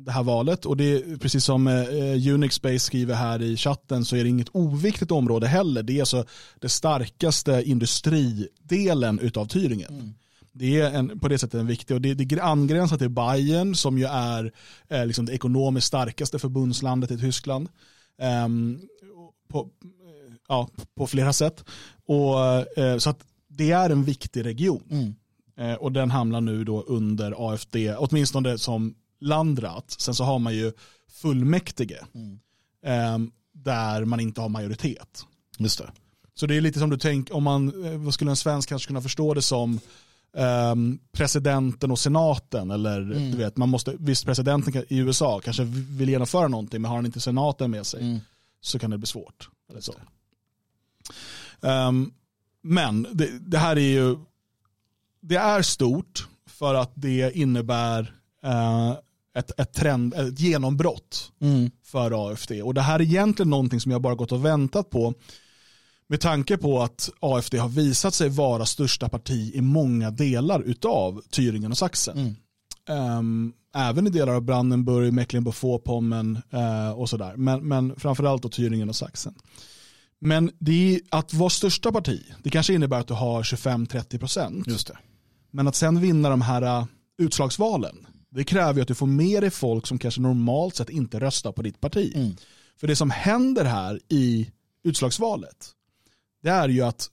[0.00, 4.04] det här valet och det är precis som eh, Unix Space skriver här i chatten
[4.04, 5.82] så är det inget oviktigt område heller.
[5.82, 6.24] Det är alltså
[6.58, 10.12] det starkaste industridelen utav Thüringen.
[10.52, 13.98] Det är en, på det sättet en viktig och det, det angränsar till Bayern som
[13.98, 14.52] ju är
[14.88, 17.68] eh, liksom det ekonomiskt starkaste förbundslandet i Tyskland.
[18.18, 18.80] Ehm,
[19.48, 21.64] på, eh, ja, på flera sätt.
[22.06, 22.38] Och,
[22.78, 24.82] eh, så att det är en viktig region.
[24.90, 25.14] Mm.
[25.56, 29.90] Eh, och den hamnar nu då under AFD, åtminstone som landrat.
[29.98, 30.72] Sen så har man ju
[31.10, 32.38] fullmäktige Mm.
[32.84, 35.26] ehm, där man inte har majoritet.
[35.58, 35.90] Just det.
[36.34, 38.86] Så det är lite som du tänker, om man, eh, vad skulle en svensk kanske
[38.86, 39.80] kunna förstå det som
[40.36, 43.30] ehm, presidenten och senaten eller Mm.
[43.30, 47.06] du vet, man måste, visst presidenten i USA kanske vill genomföra någonting men har han
[47.06, 48.18] inte senaten med sig Mm.
[48.60, 49.48] så kan det bli svårt.
[49.70, 49.94] Eller så.
[51.62, 52.12] Ehm,
[52.62, 54.16] men det, det här är ju,
[55.20, 58.94] det är stort för att det innebär eh,
[59.36, 61.70] ett, ett, trend, ett genombrott Mm.
[61.84, 62.52] för AFD.
[62.62, 65.14] Och det här är egentligen någonting som jag bara gått och väntat på
[66.06, 71.22] med tanke på att AFD har visat sig vara största parti i många delar utav
[71.30, 72.18] Thüringen och Sachsen.
[72.18, 72.36] Mm.
[72.88, 77.36] Ehm, även i delar av Brandenburg, Mecklenburg-Vorpommern eh, och sådär.
[77.36, 79.34] Men, men framförallt då Thüringen och Sachsen.
[80.18, 84.66] Men det är att vara största parti, det kanske innebär att du har 25-30 procent.
[85.50, 86.86] Men att sen vinna de här uh,
[87.18, 91.20] utslagsvalen, det kräver ju att du får med dig folk som kanske normalt sett inte
[91.20, 92.12] röstar på ditt parti.
[92.14, 92.36] Mm.
[92.76, 94.50] För det som händer här i
[94.82, 95.70] utslagsvalet,
[96.42, 97.10] det är ju att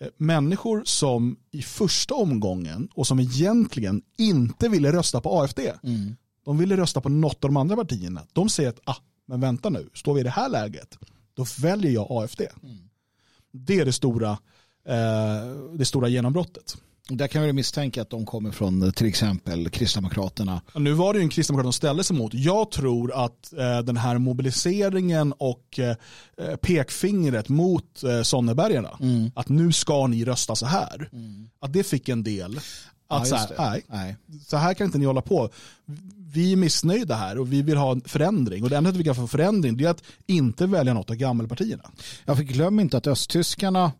[0.00, 6.16] eh, människor som i första omgången och som egentligen inte ville rösta på AFD, Mm.
[6.44, 8.26] de ville rösta på något av de andra partierna.
[8.32, 8.96] De säger att, ah,
[9.26, 10.98] men vänta nu, står vi i det här läget,
[11.34, 12.42] då väljer jag AFD.
[13.52, 14.30] Det är det stora,
[14.88, 16.76] eh, det stora genombrottet.
[17.08, 20.60] Där kan vi misstänka att de kommer från eh, till exempel Kristdemokraterna.
[20.74, 22.34] Nu var det ju en kristdemokrat som ställde sig mot.
[22.34, 29.30] Jag tror att eh, den här mobiliseringen och eh, pekfingret mot eh, Sonnebergarna, Mm.
[29.34, 31.10] att nu ska ni rösta så här,
[31.60, 32.62] att det fick en del att
[33.08, 34.16] Ja, så, här, nej, Nej.
[34.46, 35.50] så här kan inte ni hålla på.
[36.18, 38.64] Vi är missnöjda här och vi vill ha en förändring.
[38.64, 41.90] Och det enda vi kan få förändring det är att inte välja något av gammelpartierna.
[42.24, 43.92] Jag fick glöm inte att östtyskarna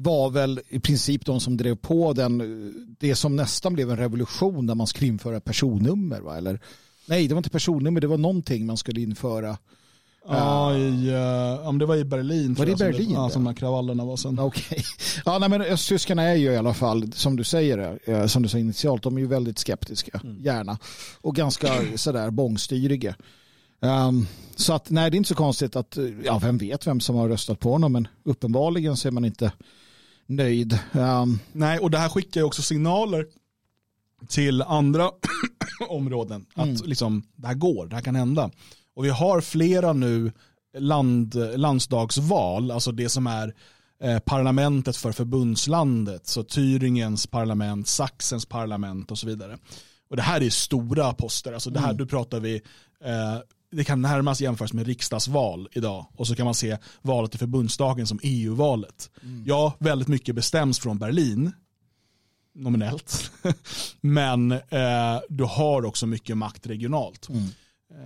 [0.00, 4.66] var väl i princip de som drev på den, det som nästan blev en revolution
[4.66, 6.20] där man skulle införa personnummer.
[6.20, 6.36] Va?
[6.36, 6.60] Eller,
[7.06, 9.58] nej, det var inte personnummer, det var någonting man skulle införa.
[10.28, 12.54] Ja, i, eh, om det var i Berlin.
[12.54, 13.32] tror det i jag, som Berlin, Ja, det?
[13.32, 14.38] som de här kravallerna var sen.
[14.38, 14.84] Okej.
[15.24, 18.48] Ja, nej, men östtyskarna är ju i alla fall, som du säger, eh, som du
[18.48, 20.78] sa initialt, de är ju väldigt skeptiska, gärna.
[21.20, 23.14] Och ganska sådär bångstyriga.
[23.80, 27.16] Um, så att nej, det är inte så konstigt att, ja, vem vet vem som
[27.16, 29.52] har röstat på honom, men uppenbarligen så är man inte
[30.28, 30.78] nöjd.
[30.92, 33.26] Um, Nej, och det här skickar ju också signaler
[34.28, 35.10] till andra
[35.88, 36.46] områden.
[36.54, 36.82] Att Mm.
[36.84, 38.50] liksom, det här går, det här kan hända.
[38.94, 40.32] Och vi har flera nu
[40.78, 43.54] land, landsdagsval, alltså det som är
[44.02, 46.26] eh, parlamentet för förbundslandet.
[46.26, 49.58] Så Thüringens parlament, Sachsens parlament och så vidare.
[50.10, 51.52] Och det här är stora poster.
[51.52, 51.96] Alltså det här, Mm.
[51.96, 52.54] då pratar vi,
[53.04, 53.38] eh,
[53.70, 56.06] det kan närmast jämföras med riksdagsval idag.
[56.16, 59.10] Och så kan man se valet till förbundsdagen som EU-valet.
[59.46, 61.52] Ja, väldigt mycket bestäms från Berlin,
[62.54, 63.30] nominellt.
[64.00, 67.28] Men eh, du har också mycket makt regionalt.
[67.28, 67.48] Mm.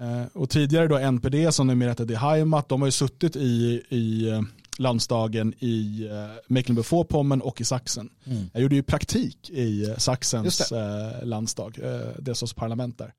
[0.01, 3.83] Eh, och tidigare då NPD som numera heter Die Heimat, de har ju suttit i,
[3.89, 4.43] i eh,
[4.79, 8.11] landsdagen i eh, Mecklenburg-Vorpommern och i Sachsen.
[8.25, 8.51] Mm.
[8.53, 13.13] Jag gjorde ju praktik i eh, Sachsens eh, landsdag, eh, deras parlament där,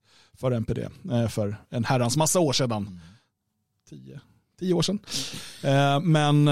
[0.43, 0.79] för NPD,
[1.11, 2.99] eh, för en herrans massa år sedan.
[3.89, 4.19] Tio,
[4.59, 4.99] tio år sedan.
[5.63, 6.47] Eh, men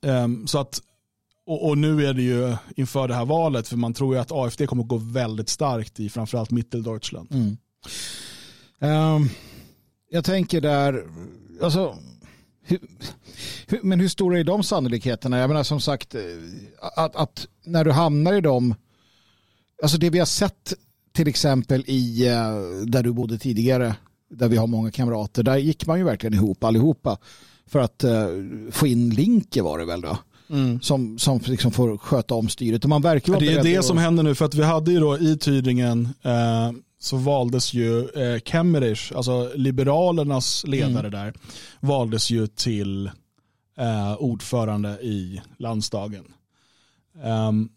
[0.00, 0.82] ehm, så att
[1.46, 4.66] och, nu är det ju inför det här valet, för man tror ju att AFD
[4.66, 7.28] kommer att gå väldigt starkt i framförallt Mitteldeutschland.
[7.32, 7.56] Mm.
[8.78, 9.28] Ehm,
[10.10, 11.06] jag tänker där,
[11.62, 11.96] alltså
[12.62, 12.78] hur,
[13.66, 15.38] hur, men hur stora är de sannolikheterna?
[15.38, 16.20] Jag menar som sagt eh,
[16.96, 18.74] att, att när du hamnar i dem,
[19.82, 20.72] alltså det vi har sett
[21.16, 22.34] till exempel i eh,
[22.86, 23.94] där du bodde tidigare,
[24.30, 27.18] där vi har många kamrater, där gick man ju verkligen ihop allihopa
[27.66, 30.18] för att uh, få in Linke var det väl då?
[30.50, 30.80] Mm.
[30.80, 32.84] Som, som liksom får sköta om styret.
[32.84, 33.84] Och man verkar ja, det är det och...
[33.84, 38.08] som händer nu för att vi hade ju då i Tydingen eh, så valdes ju
[38.08, 41.10] eh, Kemmerich, alltså Liberalernas ledare mm.
[41.10, 41.34] där,
[41.80, 43.06] valdes ju till
[43.78, 46.24] eh, ordförande i landsdagen.
[47.24, 47.68] Um,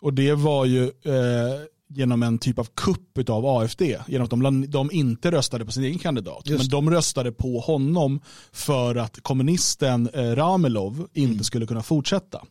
[0.00, 3.82] och det var ju eh, genom en typ av kupp av AFD.
[4.06, 6.48] Genom att de, de inte röstade på sin egen kandidat.
[6.48, 6.62] Just.
[6.62, 8.20] Men de röstade på honom
[8.52, 11.44] för att kommunisten eh, Ramelov inte mm.
[11.44, 12.42] skulle kunna fortsätta.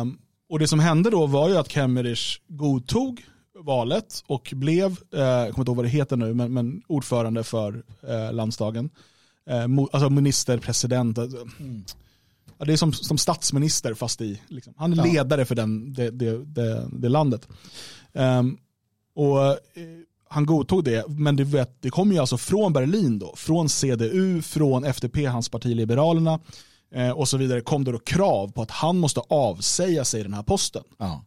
[0.00, 3.24] Um, och det som hände då var ju att Kemmerich godtog
[3.64, 7.44] valet och blev, eh, jag kommer inte ihåg vad det heter nu, men, men ordförande
[7.44, 8.90] för eh, landsdagen.
[9.46, 11.18] Eh, mo, alltså ministerpresident.
[11.18, 11.84] Mm.
[12.58, 14.74] Ja, det är som, som statsminister fast i, liksom.
[14.76, 15.04] han är ja.
[15.04, 17.48] ledare för den, det, det, det, det landet.
[18.12, 18.58] Um,
[19.14, 19.56] och eh,
[20.28, 24.42] han godtog det, men det, vet, det kom ju alltså från Berlin då, från CDU,
[24.42, 26.40] från FDP, hans parti Liberalerna
[26.94, 30.34] eh, och så vidare, kom det då krav på att han måste avsäga sig den
[30.34, 30.82] här posten.
[30.98, 31.24] Ja.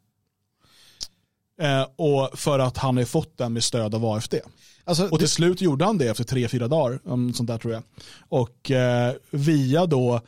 [1.62, 4.36] Eh, och för att han har fått den med stöd av AFD.
[4.84, 5.28] Alltså, och till det...
[5.28, 7.00] slut gjorde han det efter tre, fyra dagar,
[7.34, 7.84] sånt där tror jag.
[8.30, 10.21] Och eh, via då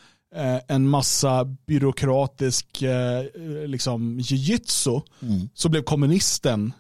[0.68, 3.24] en massa byråkratisk eh,
[3.68, 5.50] liksom jiu-jitsu mm.
[5.54, 6.74] så blev kommunisten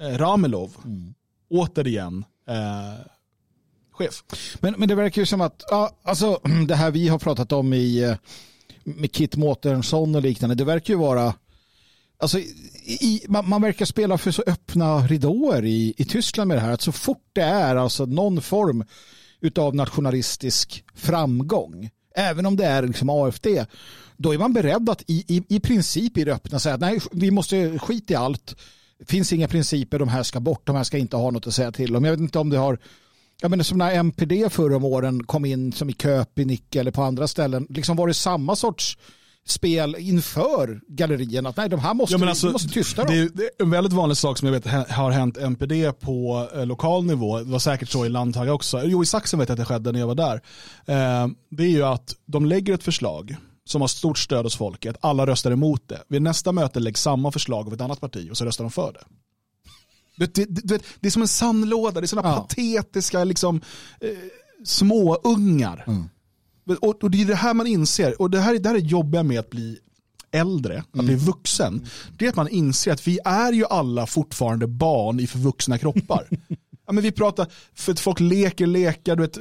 [0.00, 1.14] eh, Ramelov mm.
[1.50, 3.06] återigen eh,
[3.92, 4.24] chef.
[4.60, 7.72] Men, men det verkar ju som att, ja, alltså det här vi har pratat om
[7.72, 8.16] i eh,
[8.84, 11.34] med Kit Mårtensson och liknande, det verkar ju vara
[12.18, 16.60] Alltså, i, man, man, verkar spela för så öppna ridåer i, i Tyskland med det
[16.60, 16.72] här.
[16.72, 18.84] Att så fort det är alltså någon form
[19.56, 23.46] av nationalistisk framgång även om det är liksom AFD,
[24.16, 27.00] då är man beredd att i, i, i princip i det öppna säga att nej,
[27.12, 28.56] vi måste skita i allt.
[28.98, 31.54] Det finns inga principer, de här ska bort, de här ska inte ha något att
[31.54, 32.04] säga till om.
[32.04, 32.78] Jag vet inte om det har,
[33.40, 37.02] jag menar som när MPD förra om åren kom in som i Köpenick eller på
[37.02, 38.98] andra ställen, liksom var det samma sorts
[39.46, 41.48] spel inför gallerierna.
[41.48, 43.30] Att nej, de här måste, ja, alltså, måste tysta dem.
[43.34, 47.04] Det är en väldigt vanlig sak som jag vet har hänt MPD på eh, lokal
[47.04, 47.38] nivå.
[47.38, 48.82] Det var säkert så i Landtag också.
[48.84, 50.34] Jo, i Saxen vet jag att det skedde när jag var där.
[50.86, 54.96] Eh, det är ju att de lägger ett förslag som har stort stöd hos folket.
[55.00, 56.02] Alla röstar emot det.
[56.08, 58.92] Vid nästa möte läggs samma förslag av ett annat parti och så röstar de för
[58.92, 59.04] det.
[60.18, 62.40] Det, det, det, det är som en sandlåda, det är sådana ja.
[62.40, 63.60] patetiska liksom,
[64.00, 64.10] eh,
[64.64, 65.84] småungar.
[65.86, 66.08] Mm
[66.66, 69.22] och, och, det är det här man inser, och det här, det här är jobbiga
[69.22, 69.78] med att bli
[70.30, 71.24] äldre, att bli mm.
[71.24, 71.86] vuxen.
[72.18, 76.28] Det är att man inser att vi är ju alla fortfarande barn i förvuxna kroppar.
[76.86, 79.38] ja, men vi pratar, för att folk leker lekar, du vet,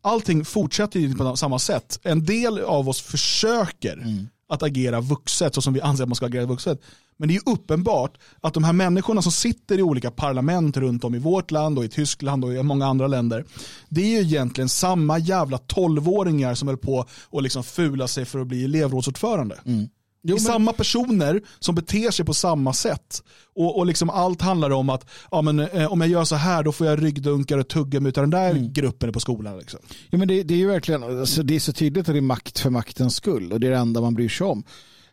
[0.00, 2.00] allting fortsätter ju på samma sätt.
[2.02, 6.16] En del av oss försöker mm att agera vuxet så som vi anser att man
[6.16, 6.80] ska agera vuxet.
[7.16, 11.14] Men det är uppenbart att de här människorna som sitter i olika parlament runt om
[11.14, 13.44] i vårt land och i Tyskland och i många andra länder.
[13.88, 18.38] Det är ju egentligen samma jävla tolvåringar som är på att liksom fula sig för
[18.38, 19.58] att bli elevrådsordförande.
[19.64, 19.88] Mm.
[20.22, 23.22] Det är samma personer som beter sig på samma sätt.
[23.54, 26.62] Och, och liksom allt handlar om att ja, men, eh, om jag gör så här
[26.62, 28.72] då får jag ryggdunkar och tuggummi utav den där mm.
[28.72, 29.58] gruppen på skolan.
[29.58, 29.80] Liksom.
[30.10, 32.20] Ja, men det, det är ju verkligen, alltså, det är så tydligt att det är
[32.20, 34.64] makt för maktens skull och det är det enda man bryr sig om.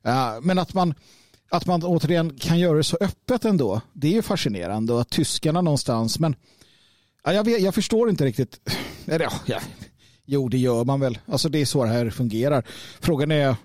[0.08, 0.94] Uh, men att man,
[1.52, 5.10] att man återigen kan göra det så öppet ändå, det är ju fascinerande och att
[5.10, 6.36] tyskarna någonstans, men
[7.24, 8.60] ja, jag, vet, jag förstår inte riktigt.
[9.06, 9.60] Eller, ja,
[10.26, 11.18] jo, det gör man väl.
[11.26, 12.64] Alltså det är så det här fungerar.
[13.00, 13.56] Frågan är,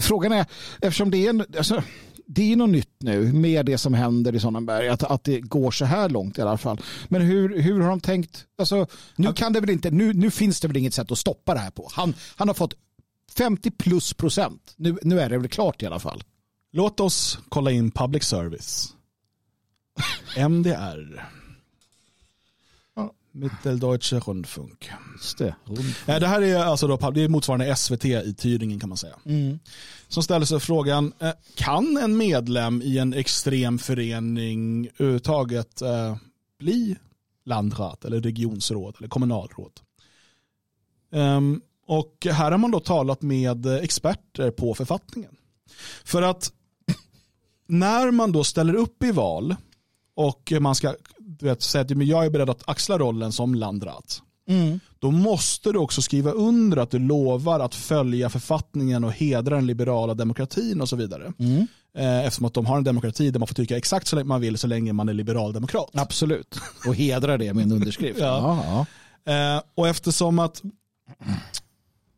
[0.00, 0.46] frågan är
[0.80, 1.82] eftersom det är, en, alltså,
[2.26, 5.70] det är något nytt nu med det som händer i Sonnenberg, att, att det går
[5.70, 6.80] så här långt i alla fall.
[7.08, 8.44] Men hur, hur har de tänkt?
[8.58, 11.54] Alltså, nu, kan det väl inte, nu, nu finns det väl inget sätt att stoppa
[11.54, 11.88] det här på.
[11.92, 12.74] Han, han har fått
[13.36, 14.74] 50 plus procent.
[14.76, 16.22] Nu, nu är det väl klart i alla fall.
[16.72, 18.94] Låt oss kolla in public service.
[20.36, 21.28] MDR.
[23.34, 24.90] Mitteldeutsche Rundfunk.
[25.12, 25.54] Just det.
[25.64, 26.20] Rundfunk.
[26.20, 29.16] Det här är alltså då, det är motsvarande SVT i Tyringen kan man säga.
[29.24, 29.58] Mm.
[30.08, 36.16] Som ställer sig frågan, eh, kan en medlem i en extrem förening överhuvudtaget eh,
[36.58, 36.96] bli
[37.44, 39.80] landrat eller regionsråd eller kommunalråd?
[41.10, 45.36] Um, och här har man då talat med experter på författningen.
[46.04, 46.52] För att
[47.66, 49.56] när man då ställer upp i val
[50.14, 50.94] och man ska
[51.38, 54.22] du vet, säga att jag är beredd att axla rollen som landrat.
[54.48, 54.80] Mm.
[54.98, 59.66] Då måste du också skriva under att du lovar att följa författningen och hedra den
[59.66, 61.32] liberala demokratin och så vidare.
[61.38, 61.66] Mm.
[61.98, 64.40] Eh, eftersom att de har en demokrati där man får tycka exakt så länge man
[64.40, 65.90] vill så länge man är liberaldemokrat.
[65.94, 68.18] Absolut, och hedra det med en underskrift.
[68.20, 68.86] ja.
[69.24, 69.56] ja.
[69.56, 70.62] Eh, och eftersom att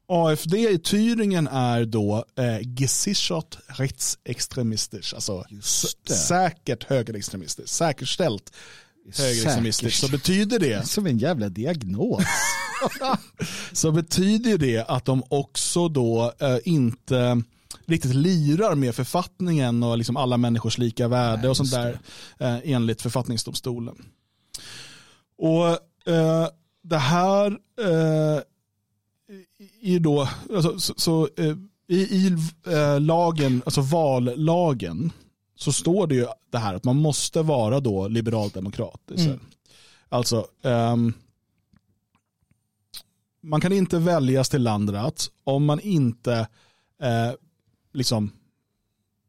[0.09, 5.45] AFD i Thüringen är då eh, gesichert rechtsextremistiskt, alltså
[6.05, 8.53] säkert högerextremistiskt, säkerställt
[9.13, 10.01] högerextremistiskt.
[10.01, 12.23] Så betyder det Som en jävla diagnos.
[13.73, 17.43] så betyder det att de också då eh, inte
[17.87, 21.99] riktigt lirar med författningen och liksom alla människors lika värde Nej, och sånt där
[22.39, 23.95] eh, enligt författningsdomstolen.
[25.39, 25.69] Och
[26.13, 26.49] eh,
[26.83, 27.47] det här
[27.81, 28.43] eh,
[29.83, 31.57] är då, alltså, så, så eh,
[31.89, 35.13] i, i eh, lagen, alltså vallagen,
[35.57, 39.11] så står det ju det här att man måste vara då liberaldemokrat.
[39.19, 39.41] Mm.
[40.09, 41.13] Alltså, ehm,
[43.43, 46.49] man kan inte väljas till landrat om man inte
[47.03, 47.33] eh,
[47.93, 48.31] liksom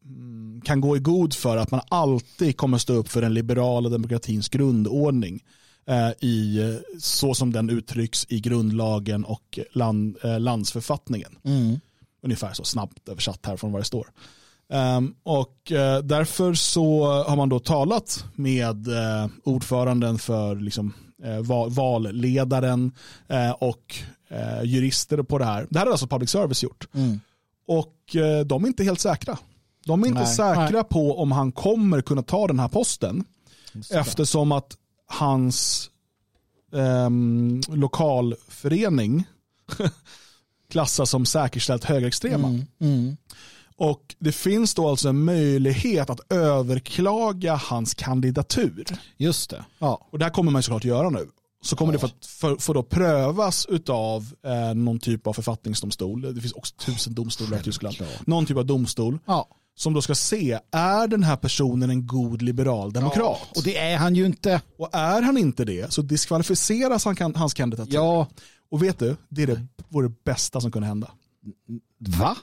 [0.06, 3.90] mm, kan gå i god för att man alltid kommer stå upp för den liberala
[3.90, 5.44] demokratins grundordning
[5.86, 6.60] eh, i,
[7.00, 11.38] så som den uttrycks i grundlagen och land, eh, landsförfattningen.
[11.44, 11.80] Mm.
[12.22, 14.08] Ungefär så snabbt översatt här från vad det står.
[14.70, 21.40] Ehm, och eh, därför så har man då talat med eh, ordföranden för liksom, eh,
[21.40, 22.92] val, valledaren
[23.28, 23.96] eh, och
[24.30, 25.68] eh, jurister på det här.
[25.70, 26.88] Det här har alltså public service gjort.
[26.94, 27.20] Mm.
[27.68, 29.38] Och eh, de är inte helt säkra.
[29.86, 30.36] De är inte Nej.
[30.36, 30.84] säkra Nej.
[30.84, 33.24] på om han kommer kunna ta den här posten.
[33.92, 34.78] Eftersom att
[35.08, 35.90] hans
[36.74, 39.24] ehm, lokalförening
[40.72, 42.48] klassas som säkerställt högerextrema.
[42.48, 42.66] Mm.
[42.80, 43.18] Mm.
[43.78, 48.86] Och det finns då alltså en möjlighet att överklaga hans kandidatur.
[49.18, 49.66] Just det.
[49.80, 50.08] Ja.
[50.12, 51.28] Och det här kommer man såklart göra nu.
[51.62, 56.36] Så kommer det få, för, för då prövas av eh, någon typ av författningsdomstol.
[56.36, 57.96] Det finns också tusen domstolar i Tyskland.
[58.26, 59.48] Någon typ av domstol ja.
[59.76, 63.58] som då ska se, är den här personen en god liberal demokrat?
[63.58, 64.62] Och det är han ju inte.
[64.78, 67.94] Och är han inte det så diskvalificeras han, kan- hans kandidatur.
[67.94, 68.28] Ja.
[68.72, 71.12] Och vet du, det är det, vore det bästa som kunde hända.
[72.00, 72.38] Va?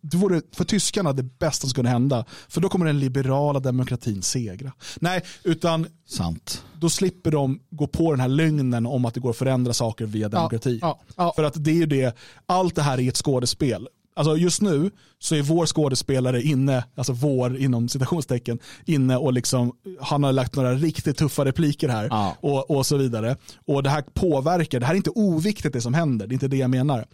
[0.00, 2.24] Det vore för tyskarna det bästa som kunde hända.
[2.48, 4.72] För då kommer den liberala demokratin segra.
[5.00, 6.64] Nej, utan Sant.
[6.80, 10.06] då slipper de gå på den här lögnen om att det går att förändra saker
[10.06, 10.78] via demokrati.
[10.82, 11.00] Ja.
[11.16, 11.32] Ja.
[11.36, 13.88] För att det är ju det, allt det här är ett skådespel.
[14.16, 19.72] Alltså just nu så är vår skådespelare inne, alltså vår inom citationstecken, inne och liksom,
[20.00, 22.36] han har lagt några riktigt tuffa repliker här Ja.
[22.40, 23.36] och, och så vidare.
[23.66, 26.48] Och det här påverkar, det här är inte oviktigt det som händer, det är inte
[26.48, 27.06] det jag menar.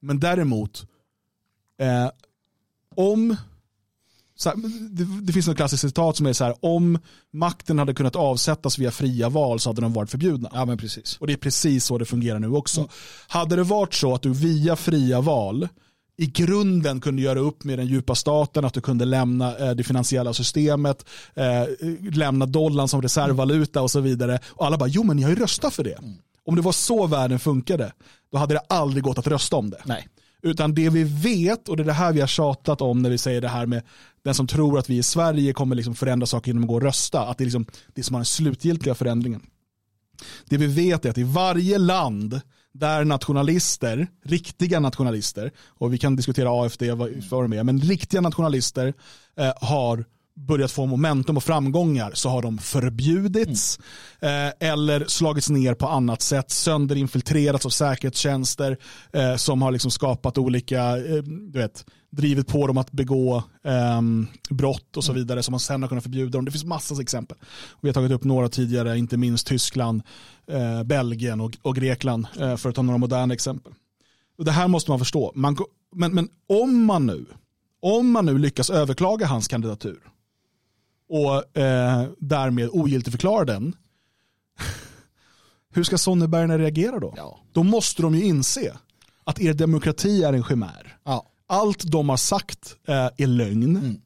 [0.00, 0.86] Men däremot,
[1.78, 2.10] eh,
[2.94, 3.36] om
[4.44, 4.54] här,
[4.90, 6.98] det, det finns något klassiskt citat som är så här, om
[7.32, 10.50] makten hade kunnat avsättas via fria val så hade de varit förbjudna.
[10.52, 11.16] Ja men precis.
[11.16, 12.88] Och det är precis så det fungerar nu också.
[13.28, 15.68] Hade det varit så att du via fria val
[16.18, 19.84] i grunden kunde göra upp med den djupa staten, att du kunde lämna eh, det
[19.84, 21.64] finansiella systemet, eh,
[22.12, 24.38] lämna dollarn som reservvaluta och så vidare.
[24.48, 25.98] Och alla bara, jo men ni har ju röstat för det.
[26.44, 27.92] Om det var så världen funkade,
[28.32, 29.82] då hade det aldrig gått att rösta om det.
[29.84, 30.08] Nej.
[30.46, 33.18] Utan det vi vet, och det är det här vi har tjatat om när vi
[33.18, 33.82] säger det här med
[34.24, 36.82] den som tror att vi i Sverige kommer liksom förändra saker genom att gå och
[36.82, 39.42] rösta, att det är liksom det som har den slutgiltiga förändringen.
[40.44, 42.40] Det vi vet är att i varje land
[42.74, 48.20] där nationalister, riktiga nationalister, och vi kan diskutera AFD vad vad de är, men riktiga
[48.20, 48.94] nationalister
[49.36, 50.04] eh, har
[50.36, 53.78] börjat få momentum och framgångar så har de förbjudits
[54.20, 58.76] eh, eller slagits ner på annat sätt, sönderinfiltrerats av säkerhetstjänster
[59.12, 64.26] eh, som har liksom skapat olika, eh, du vet, drivit på dem att begå ehm,
[64.50, 66.44] brott och så vidare som man sen har kunnat förbjuda dem.
[66.44, 67.38] Det finns massor av exempel.
[67.80, 70.02] Vi har tagit upp några tidigare, inte minst Tyskland,
[70.50, 73.72] eh, Belgien och, och Grekland eh, för att ta några moderna exempel.
[74.38, 75.32] Och det här måste man förstå.
[75.34, 75.56] Man,
[75.94, 77.26] men, men om man nu
[77.80, 79.98] om man nu lyckas överklaga hans kandidatur
[81.08, 83.76] och eh, därmed ogiltigförklara den,
[85.74, 87.14] hur ska Sonnebergarna reagera då?
[87.16, 87.40] Ja.
[87.52, 88.76] Då måste de ju inse
[89.24, 90.96] att er demokrati är en chimär.
[91.04, 91.26] Ja.
[91.46, 94.00] Allt de har sagt eh, är lögn Mm.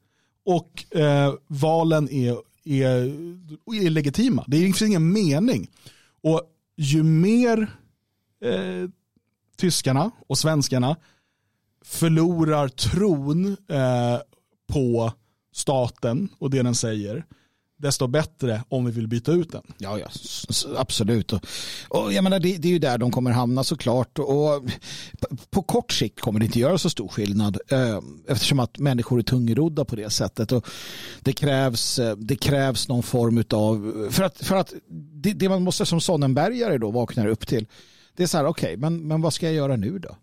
[0.45, 2.95] och eh, valen är, är,
[3.83, 4.43] är legitima.
[4.47, 5.69] Det finns ingen mening.
[6.23, 6.41] Och
[6.77, 7.57] ju mer
[8.45, 8.89] eh,
[9.57, 10.95] tyskarna och svenskarna
[11.85, 14.19] förlorar tron eh,
[14.67, 15.13] på
[15.53, 17.25] staten och det den säger,
[17.81, 19.61] desto bättre om vi vill byta ut den.
[19.77, 20.07] Ja, ja,
[20.77, 21.33] absolut.
[21.33, 21.41] Och,
[21.89, 24.19] och jag menar, det, det är ju där de kommer hamna såklart.
[24.19, 24.63] Och
[25.19, 29.19] på, på kort sikt kommer det inte göra så stor skillnad eh, eftersom att människor
[29.19, 30.51] är tungrodda på det sättet.
[30.51, 30.67] Och
[31.21, 34.07] det, krävs, eh, det krävs någon form av...
[34.11, 34.73] För att, för att
[35.13, 37.67] det, det man måste som Sonnenbergare då vaknar upp till
[38.15, 40.15] det är så här, okej, men, men vad ska jag göra nu då?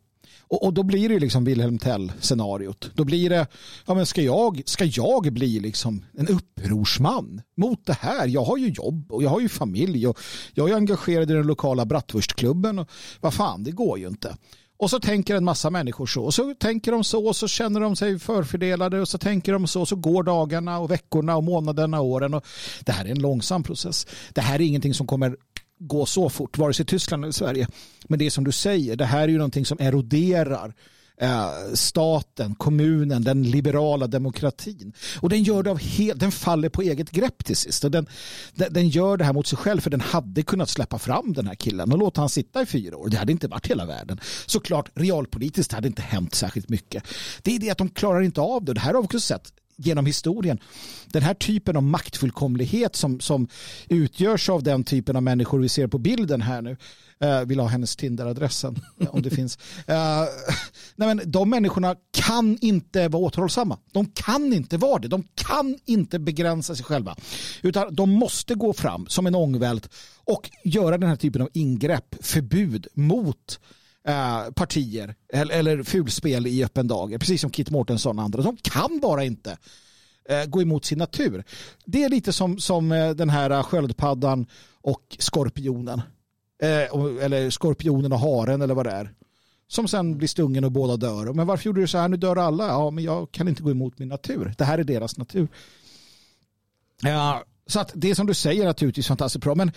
[0.49, 2.91] Och, och då blir det ju liksom Wilhelm Tell-scenariot.
[2.95, 3.47] Då blir det,
[3.87, 8.27] ja men ska jag, ska jag bli liksom en upprorsman mot det här?
[8.27, 10.19] Jag har ju jobb och jag har ju familj och
[10.55, 12.91] jag är engagerad i den lokala bratwurstklubben och
[13.21, 14.37] vad fan, det går ju inte.
[14.79, 16.25] Och så tänker en massa människor så.
[16.25, 19.67] Och så tänker de så och så känner de sig förfördelade och så tänker de
[19.67, 22.35] så och så går dagarna och veckorna och månaderna och åren.
[22.35, 22.47] Och
[22.85, 24.07] det här är en långsam process.
[24.33, 25.37] Det här är ingenting som kommer
[25.79, 27.69] gå så fort, vare sig Tyskland eller Sverige.
[28.09, 30.75] Men det är som du säger, det här är ju någonting som eroderar
[31.21, 34.93] eh, staten, kommunen, den liberala demokratin.
[35.21, 37.85] Och den gör det av helt, den faller på eget grepp till sist.
[37.85, 38.07] Och den,
[38.55, 41.47] den, den, gör det här mot sig själv för den hade kunnat släppa fram den
[41.47, 43.09] här killen och låta han sitta i fyra år.
[43.09, 44.21] Det hade inte varit hela världen.
[44.47, 47.03] Såklart, realpolitiskt hade inte hänt särskilt mycket.
[47.43, 48.75] Det är det att de klarar inte av det.
[48.75, 50.59] Det här har vi också sett genom historien.
[51.07, 53.49] Den här typen av maktfullkomlighet som, som
[53.89, 56.77] utgörs av den typen av människor vi ser på bilden här nu.
[57.25, 58.77] Uh, vill ha hennes Tinder-adressen
[59.09, 59.59] om det finns.
[59.89, 59.95] Uh,
[60.97, 63.79] nej men de människorna kan inte vara återhållsamma.
[63.93, 65.09] De kan inte vara det.
[65.09, 67.17] De kan inte begränsa sig själva.
[67.63, 69.89] Utan de måste gå fram som en ångvält
[70.25, 73.61] och göra den här typen av ingrepp, förbud mot
[74.09, 77.19] Eh, partier eller, eller fulspel i öppen dager.
[77.19, 78.43] Precis som Kit Mårtensson och andra.
[78.43, 79.59] De kan bara inte
[80.29, 81.45] eh, gå emot sin natur.
[81.85, 84.47] Det är lite som, som eh, den här sköldpaddan
[84.81, 86.03] och skorpionen.
[86.63, 89.13] Eh, eller skorpionen och haren eller vad det är.
[89.67, 91.33] Som sen blir stungen och båda dör.
[91.33, 92.09] Men varför gjorde du så här?
[92.09, 92.67] Nu dör alla.
[92.67, 94.55] Ja, men jag kan inte gå emot min natur.
[94.59, 95.49] Det här är deras natur.
[97.03, 99.55] Ja, så att det som du säger är naturligtvis fantastiskt bra.
[99.55, 99.73] Men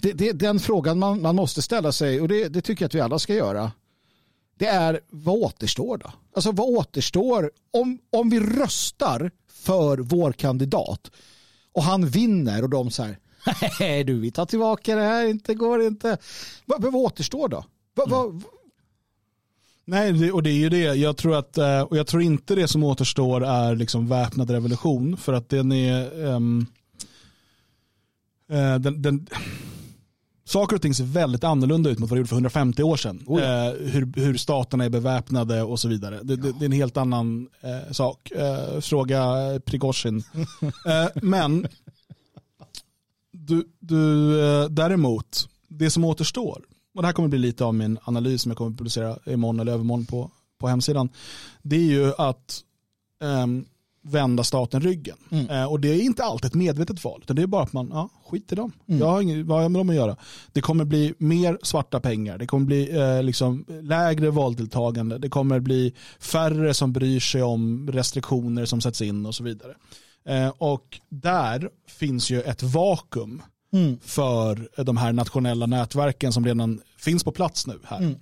[0.00, 2.94] det, det den frågan man, man måste ställa sig och det, det tycker jag att
[2.94, 3.72] vi alla ska göra.
[4.58, 6.12] Det är vad återstår då?
[6.34, 11.10] Alltså vad återstår om, om vi röstar för vår kandidat
[11.72, 13.18] och han vinner och de så här
[13.80, 16.18] Nej du, vi tar tillbaka det här, inte går inte.
[16.64, 17.64] Vad, vad återstår då?
[17.94, 18.30] Vad, vad...
[18.30, 18.42] Mm.
[19.86, 20.94] Nej, och det är ju det.
[20.94, 25.16] Jag tror, att, eh, och jag tror inte det som återstår är liksom väpnad revolution.
[25.16, 26.24] För att den är...
[26.24, 26.66] Um,
[28.48, 29.26] den, den,
[30.44, 33.24] saker och ting ser väldigt annorlunda ut mot vad det gjorde för 150 år sedan.
[33.26, 33.66] Oh ja.
[33.66, 36.20] eh, hur, hur staterna är beväpnade och så vidare.
[36.22, 36.42] Det, ja.
[36.42, 38.30] det, det är en helt annan eh, sak.
[38.30, 39.20] Eh, fråga
[39.64, 40.22] Prigozjin.
[41.14, 41.66] men
[43.32, 46.64] du, du, eh, däremot, det som återstår,
[46.94, 49.60] och det här kommer bli lite av min analys som jag kommer att publicera imorgon
[49.60, 51.08] eller övermorgon på, på hemsidan,
[51.62, 52.60] det är ju att
[53.20, 53.64] um,
[54.04, 55.16] vända staten ryggen.
[55.30, 55.50] Mm.
[55.50, 57.90] Uh, och det är inte alltid ett medvetet val, utan det är bara att man,
[57.92, 58.72] ja, skit i dem.
[58.88, 59.00] Mm.
[59.00, 60.16] Jag har inget, vad har jag med dem att göra?
[60.52, 65.60] Det kommer bli mer svarta pengar, det kommer bli uh, liksom lägre valdeltagande, det kommer
[65.60, 69.74] bli färre som bryr sig om restriktioner som sätts in och så vidare.
[70.28, 73.42] Eh, och där finns ju ett vakuum
[73.72, 73.98] mm.
[74.02, 77.98] för de här nationella nätverken som redan finns på plats nu här.
[77.98, 78.16] Mm.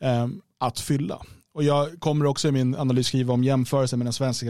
[0.00, 1.22] Eh, att fylla.
[1.58, 4.46] Och jag kommer också i min analys skriva om jämförelse med den svenska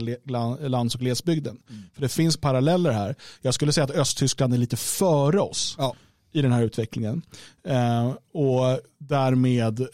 [0.61, 1.59] lands och glesbygden.
[1.71, 1.83] Mm.
[1.95, 3.15] För det finns paralleller här.
[3.43, 5.75] Jag skulle säga att Östtyskland är lite före oss.
[5.79, 5.95] Ja
[6.33, 7.23] i den här utvecklingen.
[7.65, 9.87] Eh, och därmed, eh,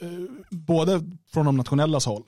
[0.50, 1.02] både
[1.32, 2.22] från de nationellas håll,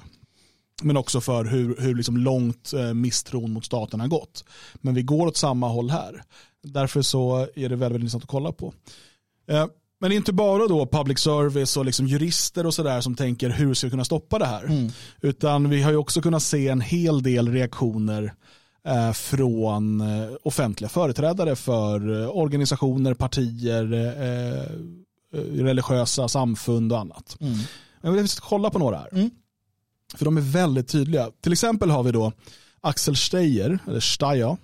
[0.83, 4.45] men också för hur, hur liksom långt eh, misstron mot staten har gått.
[4.75, 6.23] Men vi går åt samma håll här.
[6.63, 8.75] Därför så är det väldigt, väldigt intressant att kolla på.
[9.49, 9.67] Eh,
[10.01, 13.51] men det är inte bara då public service och liksom jurister och sådär som tänker
[13.51, 14.65] hur ska vi kunna stoppa det här.
[14.65, 14.93] Mm.
[15.21, 18.35] Utan vi har ju också kunnat se en hel del reaktioner
[18.89, 20.03] eh, från
[20.43, 23.85] offentliga företrädare för organisationer, partier,
[25.65, 27.37] religiösa samfund och annat.
[27.41, 27.59] Mm.
[28.03, 29.09] Men vi ska kolla på några här.
[29.13, 29.31] Mm.
[30.15, 31.31] För de är väldigt tydliga.
[31.41, 32.33] Till exempel har vi då
[32.81, 34.57] Axel Steyer, eller Steyer.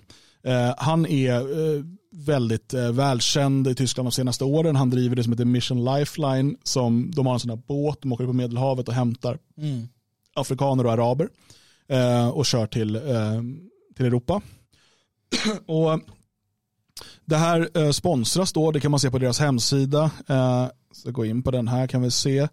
[0.43, 4.75] Eh, han är eh, väldigt eh, välkänd i Tyskland de senaste åren.
[4.75, 6.55] Han driver det som heter Mission Lifeline.
[6.63, 9.87] Som, de har en sån här båt, de åker på Medelhavet och hämtar mm.
[10.33, 11.29] afrikaner och araber.
[11.87, 13.41] Eh, och kör till, eh,
[13.95, 14.41] till Europa.
[15.65, 15.99] och
[17.25, 20.11] det här eh, sponsras då, det kan man se på deras hemsida.
[20.91, 22.47] så gå in på den här kan vi se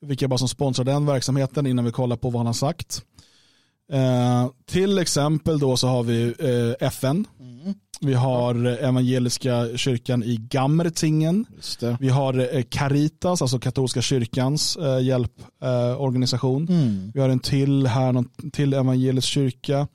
[0.00, 3.02] vilka bara som sponsrar den verksamheten innan vi kollar på vad han har sagt.
[3.92, 7.26] Eh, till exempel då så har vi eh, FN.
[7.40, 7.74] Mm.
[8.00, 11.46] Vi har evangeliska kyrkan i Gammertingen.
[12.00, 16.68] Vi har eh, Caritas, alltså katolska kyrkans eh, hjälporganisation.
[16.68, 17.10] Mm.
[17.14, 19.88] Vi har en till här, någon till evangelisk kyrka.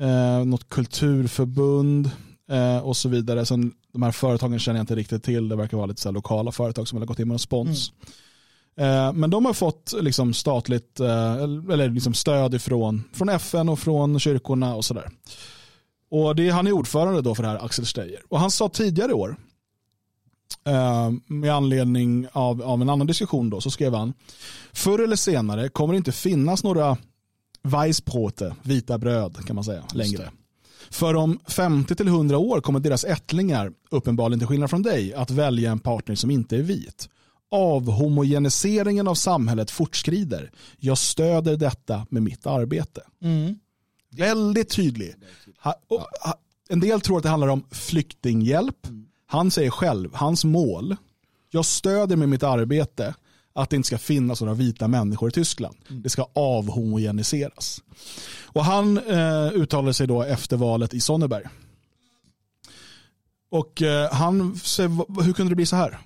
[0.00, 2.10] Eh, något kulturförbund
[2.50, 3.46] eh, och så vidare.
[3.46, 5.48] Sen, de här företagen känner jag inte riktigt till.
[5.48, 7.92] Det verkar vara lite så lokala företag som har gått in med en spons.
[7.98, 8.12] Mm.
[8.76, 13.78] Eh, men de har fått liksom statligt eh, eller liksom stöd ifrån, från FN och
[13.78, 15.10] från kyrkorna och sådär.
[16.14, 18.22] Och det, han är ordförande då för det här, Axel Steyer.
[18.28, 19.36] Och han sa tidigare i år,
[20.66, 24.14] eh, med anledning av, av en annan diskussion då, så skrev han,
[24.72, 26.96] förr eller senare kommer det inte finnas några
[27.62, 30.30] Weissbrote, vita bröd kan man säga, längre.
[30.90, 35.78] För om 50-100 år kommer deras ättlingar, uppenbarligen till skillnad från dig, att välja en
[35.78, 37.08] partner som inte är vit
[37.54, 40.50] avhomogeniseringen av samhället fortskrider.
[40.78, 43.00] Jag stöder detta med mitt arbete.
[44.16, 45.14] Väldigt tydlig.
[45.62, 46.34] Ha, och, ha,
[46.68, 48.86] en del tror att det handlar om flyktinghjälp.
[49.26, 50.96] Han säger själv, hans mål,
[51.50, 53.14] jag stöder med mitt arbete
[53.52, 55.76] att det inte ska finnas några vita människor i Tyskland.
[55.88, 57.82] Det ska avhomogeniseras.
[58.42, 61.44] Och han eh, uttalade sig då efter valet i Sonneberg.
[63.50, 64.40] Och eh, han
[65.24, 65.98] hur kunde det bli så här?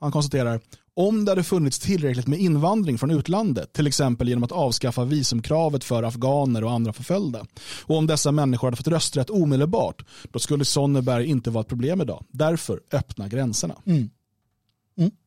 [0.00, 0.60] Han konstaterar,
[0.98, 5.84] om det hade funnits tillräckligt med invandring från utlandet, till exempel genom att avskaffa visumkravet
[5.84, 7.46] för afghaner och andra förföljda,
[7.84, 12.00] och om dessa människor hade fått rösträtt omedelbart, då skulle Sonneberg inte vara ett problem
[12.00, 12.24] idag.
[12.28, 13.74] Därför öppna gränserna.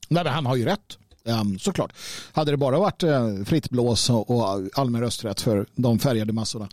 [0.09, 0.97] Nej, men han har ju rätt.
[1.23, 1.93] Um, såklart.
[2.33, 6.69] Hade det bara varit uh, fritt blås och, och allmän rösträtt för de färgade massorna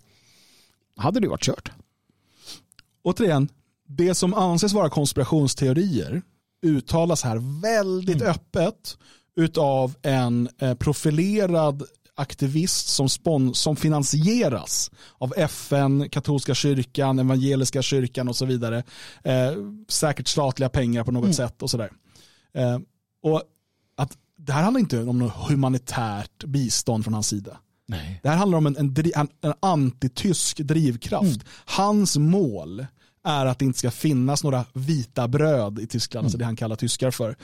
[0.96, 1.70] hade det varit kört.
[3.02, 3.48] Återigen,
[3.86, 6.22] det som anses vara konspirationsteorier
[6.62, 8.98] uttalas här väldigt öppet
[9.36, 11.82] utav en eh, profilerad
[12.14, 18.82] aktivist som, spon- som finansieras av FN, katolska kyrkan, evangeliska kyrkan och så vidare.
[19.24, 19.52] Eh,
[19.88, 21.90] säkert statliga pengar på något sätt och sådär.
[22.54, 22.78] Eh,
[23.22, 23.42] och
[23.96, 27.56] att det här handlar inte om något humanitärt bistånd från hans sida.
[27.86, 28.20] Nej.
[28.22, 31.40] Det här handlar om en, en, en, en antitysk drivkraft.
[31.64, 32.86] Hans mål
[33.24, 36.76] är att det inte ska finnas några vita bröd i Tyskland, alltså det han kallar
[36.76, 37.36] tyskar för.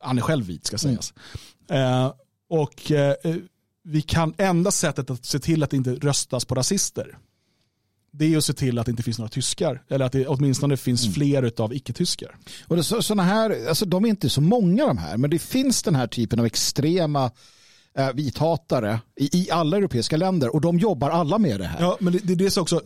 [0.00, 1.14] Han är själv vit ska sägas.
[1.70, 2.12] Eh,
[2.48, 3.14] och eh,
[3.84, 7.18] vi kan, enda sättet att se till att det inte röstas på rasister,
[8.12, 9.82] det är att se till att det inte finns några tyskar.
[9.88, 12.36] Eller att det åtminstone finns fler av icke-tyskar.
[12.66, 15.38] Och det, så, såna här, alltså de är inte så många de här, men det
[15.38, 17.30] finns den här typen av extrema
[17.96, 21.80] eh, vithatare i, i alla europeiska länder och de jobbar alla med det här.
[21.80, 22.80] Ja, men det, det, det är så också,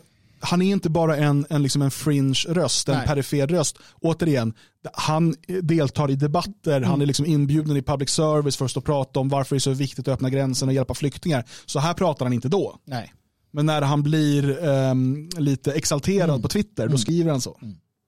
[0.44, 3.06] han är inte bara en, en, liksom en fringe-röst, en Nej.
[3.06, 3.78] perifer röst.
[4.00, 4.54] Återigen,
[4.92, 8.86] han deltar i debatter, han är liksom inbjuden i public service för att stå och
[8.86, 11.44] prata om varför det är så viktigt att öppna gränsen och hjälpa flyktingar.
[11.66, 12.78] Så här pratar han inte då.
[12.84, 13.12] Nej.
[13.50, 17.58] Men när han blir ehm, lite exalterad på Twitter, då skriver han så.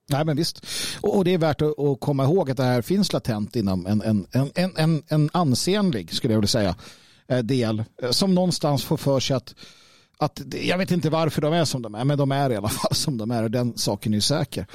[0.09, 0.67] Nej, men visst.
[1.01, 4.27] Och, det är värt att, komma ihåg att det här finns latent inom en, en,
[4.33, 6.75] en, en, en, en ansenlig, skulle jag vilja säga,
[7.29, 9.55] eh, del eh, som någonstans får för sig att,
[10.19, 12.69] att jag vet inte varför de är som de är, men de är i alla
[12.81, 14.67] fall som de är och den saken är ju säker.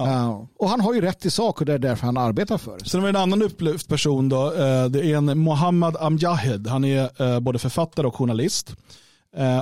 [0.00, 2.78] Eh, och han har ju rätt i sak och det är därför han arbetar för
[2.78, 2.84] det.
[2.84, 4.46] Sen har vi en annan upplyft person då.
[4.54, 6.66] Eh, Det är en Mohammad Amjahed.
[6.66, 8.76] Han är eh, både författare och journalist.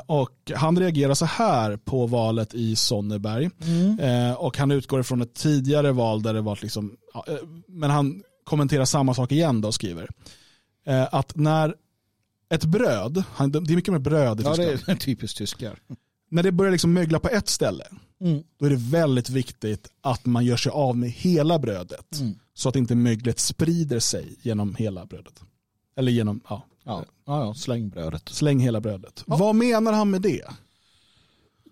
[0.07, 3.51] Och han reagerar så här på valet i Sonneberg.
[4.01, 7.25] Eh, Och han utgår ifrån ett tidigare val där det var liksom, ja,
[7.69, 10.09] men han kommenterar samma sak igen då och skriver.
[11.11, 11.75] Att när
[12.49, 15.79] ett bröd, det är mycket med bröd i Ja, det är typiskt tyskar.
[16.31, 17.85] När det börjar liksom mögla på ett ställe,
[18.59, 22.07] då är det väldigt viktigt att man gör sig av med hela brödet.
[22.55, 25.43] Så att inte möglet sprider sig genom hela brödet.
[25.97, 28.29] Eller genom, ja, Ja, ja, ja släng brödet.
[28.29, 29.23] släng hela brödet.
[29.27, 30.43] Vad menar han med det?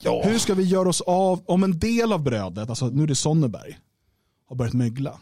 [0.01, 0.23] Ja.
[0.25, 3.15] Hur ska vi göra oss av, om en del av brödet, alltså nu är det
[3.15, 3.79] Sonneberg,
[4.49, 5.21] har börjat mögla.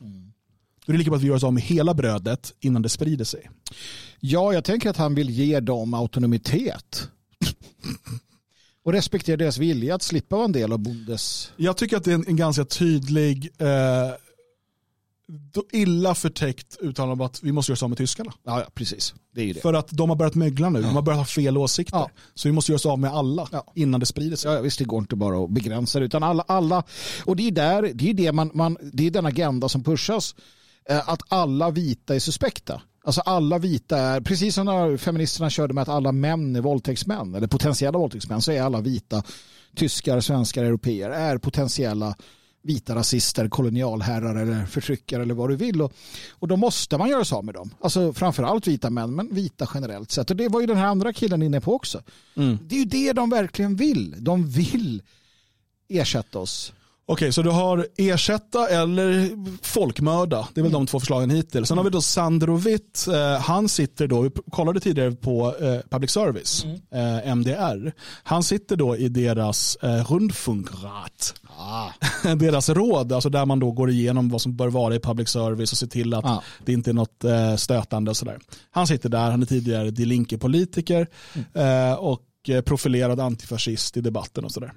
[0.86, 2.88] Då är det lika bra att vi gör oss av med hela brödet innan det
[2.88, 3.50] sprider sig.
[4.20, 7.08] ja, jag tänker att han vill ge dem autonomitet.
[8.84, 11.52] och respektera deras vilja att slippa vara en del av bondes...
[11.56, 14.10] Jag tycker att det är en, en ganska tydlig, eh,
[15.72, 18.32] illa förtäckt uttalande om att vi måste göra oss av med tyskarna.
[18.44, 19.14] Ja, ja, precis.
[19.34, 19.60] Det är det.
[19.60, 21.96] För att de har börjat mögla nu, de har börjat ha fel åsikter.
[21.96, 22.10] Ja.
[22.34, 23.72] Så vi måste göra oss av med alla Ja.
[23.74, 24.52] innan det sprider sig.
[24.52, 26.82] Ja, visst, det går inte bara att begränsa det, utan alla, alla
[27.24, 30.34] och det är där, det är det man, man, det är den agenda som pushas,
[30.88, 32.82] att alla vita är suspekta.
[33.04, 37.34] Alltså alla vita är, precis som när feministerna körde med att alla män är våldtäktsmän,
[37.34, 39.22] eller potentiella våldtäktsmän, så är alla vita,
[39.76, 42.16] tyskar, svenskar, europeer, är potentiella
[42.62, 45.82] vita rasister, kolonialherrar eller förtryckare eller vad du vill.
[45.82, 45.92] Och,
[46.30, 47.74] och då måste man göra sig av med dem.
[47.80, 50.30] Alltså framförallt vita män, men vita generellt sett.
[50.30, 52.02] Och det var ju den här andra killen inne på också.
[52.68, 54.24] Det är ju det de verkligen vill.
[54.24, 55.02] De vill
[55.88, 56.72] ersätta oss.
[57.06, 59.30] Okej, så du har ersätta eller
[59.64, 60.48] folkmörda.
[60.54, 61.68] Det är väl de två förslagen hittills.
[61.68, 63.06] Sen har vi då Sandro Witt.
[63.12, 67.92] Eh, han sitter då, vi kollade tidigare på eh, public service, eh, MDR.
[68.22, 71.34] Han sitter då i deras eh, Rundfunkrat.
[72.36, 75.72] deras råd, alltså där man då går igenom vad som bör vara i public service
[75.72, 76.42] och ser till att Ja.
[76.64, 77.24] det inte är något
[77.60, 78.38] stötande och sådär.
[78.70, 81.06] Han sitter där, han är tidigare Die Linke-politiker
[81.54, 82.20] eh, och
[82.64, 84.72] profilerad antifascist i debatten och sådär.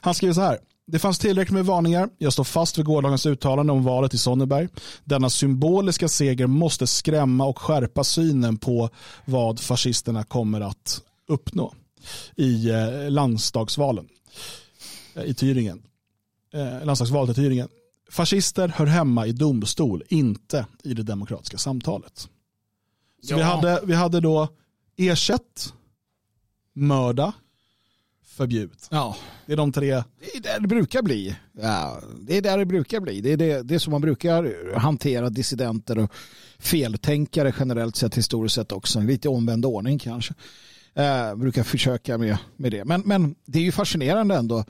[0.00, 0.58] Han skriver så här.
[0.86, 2.08] Det fanns tillräckligt med varningar.
[2.18, 4.68] Jag står fast vid gårdagens uttalande om valet i Sonneberg.
[5.04, 8.90] Denna symboliska seger måste skrämma och skärpa synen på
[9.24, 11.74] vad fascisterna kommer att uppnå
[12.36, 14.08] i eh, landsdagsvalen
[15.14, 15.82] eh, i Thüringen.
[16.54, 17.68] Eh, landslagsvalet i Thüringen.
[18.10, 22.28] Fascister hör hemma i domstol, inte i det demokratiska samtalet.
[23.22, 23.36] Så Ja.
[23.36, 24.48] vi, hade, vi hade då
[24.96, 25.72] ersätt,
[26.74, 27.32] mörda,
[28.26, 28.70] förbjud.
[28.90, 29.16] Ja,
[29.46, 29.90] Det är de tre.
[30.20, 31.36] det är där det brukar bli.
[31.60, 33.20] Ja, det är där det brukar bli.
[33.20, 36.10] Det är det, det är som man brukar hantera dissidenter och
[36.58, 39.00] feltänkare generellt sett historiskt sett också.
[39.00, 40.34] Lite omvänd ordning kanske.
[40.94, 42.84] Eh, brukar försöka med, med det.
[42.84, 44.64] Men, men det är ju fascinerande ändå.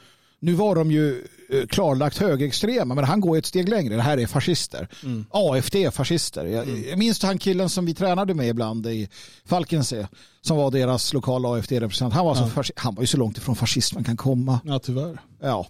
[0.44, 3.96] Nu var de ju eh, klarlagt högerextrema, men han går ett steg längre.
[3.96, 4.88] Det här är fascister.
[5.30, 6.44] AFD är fascister.
[6.46, 9.08] Jag, jag minns han killen som vi tränade med ibland i
[9.44, 10.08] Falkensee,
[10.40, 12.14] som var deras lokala AFD-representant.
[12.14, 14.60] Han, var så fasci- han var ju så långt ifrån fascist man kan komma.
[14.64, 15.20] Ja, tyvärr.
[15.42, 15.66] Ja.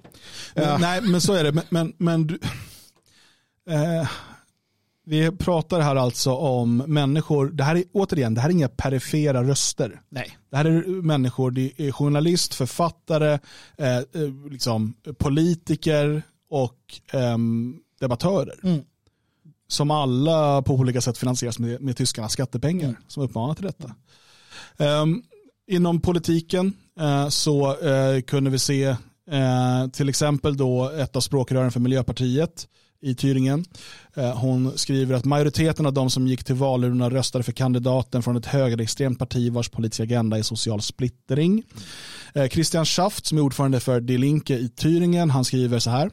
[0.54, 0.78] Men, Ja.
[0.78, 1.52] Nej, men så är det.
[1.52, 2.38] Men, men, men du,
[3.70, 4.08] eh,
[5.06, 9.42] vi pratar här alltså om människor, det här är återigen, det här är inga perifera
[9.44, 10.00] röster.
[10.08, 10.38] Nej.
[10.50, 13.38] Det här är människor, det är journalist, författare,
[13.78, 14.04] eh, eh,
[14.50, 18.54] liksom, politiker och ehm, debattörer.
[18.62, 18.80] Mm.
[19.68, 23.00] Som alla på olika sätt finansieras med, med tyskarnas skattepengar Mm.
[23.08, 23.94] som uppmanar till detta.
[24.78, 25.22] Ehm,
[25.66, 28.84] inom politiken eh, så eh, kunde vi se
[29.30, 32.68] eh, till exempel då ett av språkrören för Miljöpartiet
[33.04, 33.64] i Thüringen.
[34.14, 38.36] Eh, hon skriver att majoriteten av de som gick till valurnorna röstade för kandidaten från
[38.36, 41.62] ett högerextremt parti vars politiska agenda är social splittring.
[42.34, 46.10] Eh, Christian Schaft som är ordförande för Die Linke i Thüringen, han skriver så här.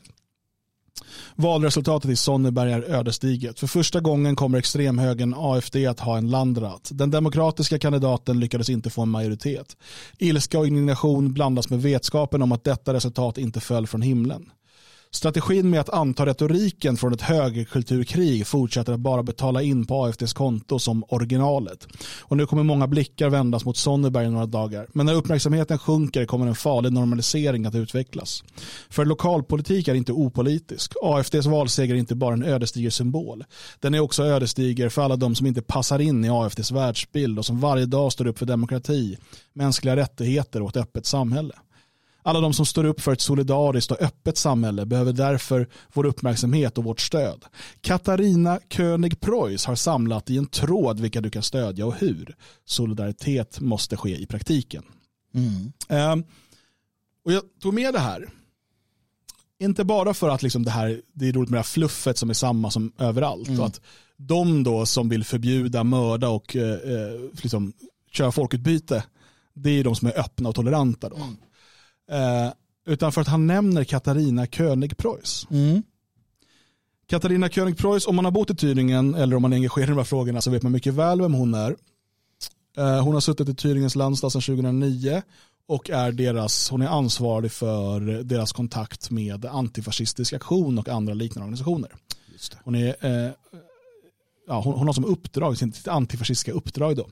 [1.36, 3.60] Valresultatet i Sonneberg är ödesdigert.
[3.60, 6.90] För första gången kommer extremhögern AFD att ha en landrat.
[6.94, 9.78] Den demokratiska kandidaten lyckades inte få en majoritet.
[10.18, 14.50] Ilska och indignation blandas med vetskapen om att detta resultat inte föll från himlen.
[15.14, 20.34] Strategin med att anta retoriken från ett högerkulturkrig fortsätter att bara betala in på AFDs
[20.34, 21.88] konto som originalet.
[22.20, 24.88] Och nu kommer många blickar vändas mot Sonneberg i några dagar.
[24.94, 28.44] Men när uppmärksamheten sjunker kommer en farlig normalisering att utvecklas.
[28.90, 30.94] För lokalpolitik är inte opolitisk.
[31.02, 33.44] AFDs valseger är inte bara en ödesdiger symbol.
[33.80, 37.46] Den är också ödesdiger för alla de som inte passar in i AFDs världsbild och
[37.46, 39.18] som varje dag står upp för demokrati,
[39.54, 41.54] mänskliga rättigheter och ett öppet samhälle.
[42.24, 46.78] Alla de som står upp för ett solidariskt och öppet samhälle behöver därför vår uppmärksamhet
[46.78, 47.46] och vårt stöd.
[47.82, 52.36] Katarina König Preuss har samlat i en tråd vilka du kan stödja och hur.
[52.66, 54.84] Solidaritet måste ske i praktiken.
[55.34, 55.72] Mm.
[55.90, 56.24] Ehm,
[57.26, 58.30] och jag tog med det här.
[59.60, 62.30] Inte bara för att liksom det, här, det är roligt med det här fluffet som
[62.30, 63.60] är samma som överallt.
[63.60, 63.82] Och att
[64.18, 67.74] de då som vill förbjuda, mörda och eh, eh, liksom,
[68.12, 69.04] köra folkutbyte,
[69.54, 71.10] det är de som är öppna och toleranta.
[71.10, 71.18] Då.
[72.12, 72.52] Eh,
[72.86, 75.48] utan för att han nämner Katarina König Preuss.
[75.52, 75.84] Mm.
[77.08, 79.92] Katarina König Preuss, om man har bott i Thüringen eller om man är engagerad i
[79.92, 81.76] de här frågorna så vet man mycket väl vem hon är.
[82.78, 85.22] Eh, Hon har suttit i Thüringens landsdag sedan 2009
[85.68, 91.44] och är deras, hon är ansvarig för deras kontakt med antifascistisk aktion och andra liknande
[91.44, 91.92] organisationer.
[92.64, 93.32] Hon, är, eh,
[94.48, 97.10] ja, hon, hon har som uppdrag, sitt antifascistiska uppdrag då,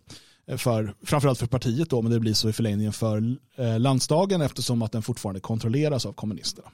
[0.57, 4.81] för, framförallt för partiet då, men det blir så i förlängningen för eh, landsdagen eftersom
[4.81, 6.67] att den fortfarande kontrolleras av kommunisterna.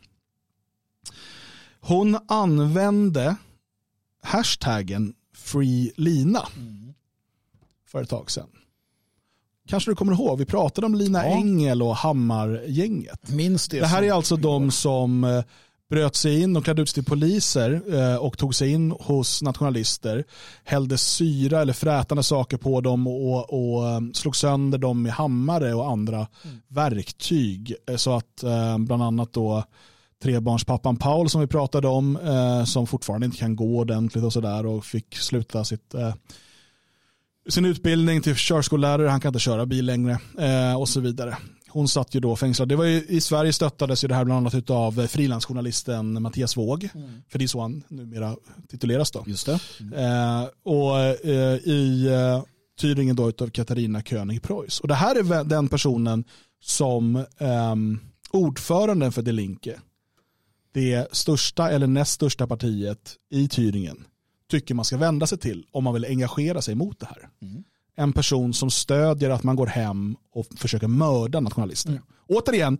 [1.79, 3.35] Hon använde
[4.23, 6.47] hashtaggen FreeLina
[7.87, 8.49] för ett tag sedan.
[9.67, 11.35] Kanske du kommer ihåg, vi pratade om Lina Ja.
[11.35, 13.29] Engel och Hammargänget.
[13.29, 13.79] Minns det.
[13.79, 15.43] Det här är alltså de som eh,
[15.89, 19.41] bröt sig in och klädde ut sig till poliser eh, och tog sig in hos
[19.41, 20.23] nationalister,
[20.63, 25.73] hällde syra eller frätande saker på dem och, och eh, slog sönder dem med hammare
[25.73, 26.27] och andra
[26.67, 27.75] verktyg.
[27.89, 28.43] Eh, Så att
[28.77, 29.63] bland annat då
[30.23, 32.17] trebarnspappan Paul som vi pratade om,
[32.65, 35.95] som fortfarande inte kan gå ordentligt och sådär och fick sluta sitt
[37.49, 40.19] sin utbildning till körskollärare, han kan inte köra bil längre
[40.77, 41.37] och så vidare.
[41.75, 42.69] Hon satt ju då fängslad.
[42.69, 46.89] Det var ju, I Sverige stöttades ju det här bland annat av frilansjournalisten Mattias Våg.
[47.29, 48.35] För det är så han numera
[48.67, 49.23] tituleras då.
[49.27, 49.59] Just det.
[49.95, 52.43] Eh, och eh, i eh,
[52.81, 54.79] Thüringen då utav Katarina König Preuss.
[54.79, 56.23] Och det här är den personen
[56.61, 57.99] som ehm,
[58.31, 59.79] ordföranden för De Linke,
[60.73, 63.97] det största eller näst största partiet i Thüringen,
[64.49, 67.29] tycker man ska vända sig till om man vill engagera sig mot det här.
[67.95, 72.01] En person som stödjer att man går hem och försöker mörda nationalister.
[72.27, 72.77] Återigen,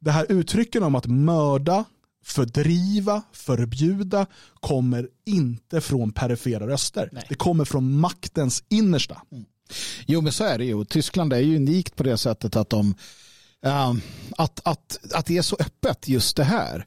[0.00, 1.84] det här uttrycken om att mörda,
[2.24, 4.26] fördriva, förbjuda
[4.60, 7.08] kommer inte från perifera röster.
[7.12, 7.26] Nej.
[7.28, 9.22] Det kommer från maktens innersta.
[10.06, 10.84] Jo, men så är det ju.
[10.84, 12.94] Tyskland är ju unikt på det sättet att de
[13.62, 14.00] ehm,
[14.36, 16.86] att, att, att det är så öppet just det här.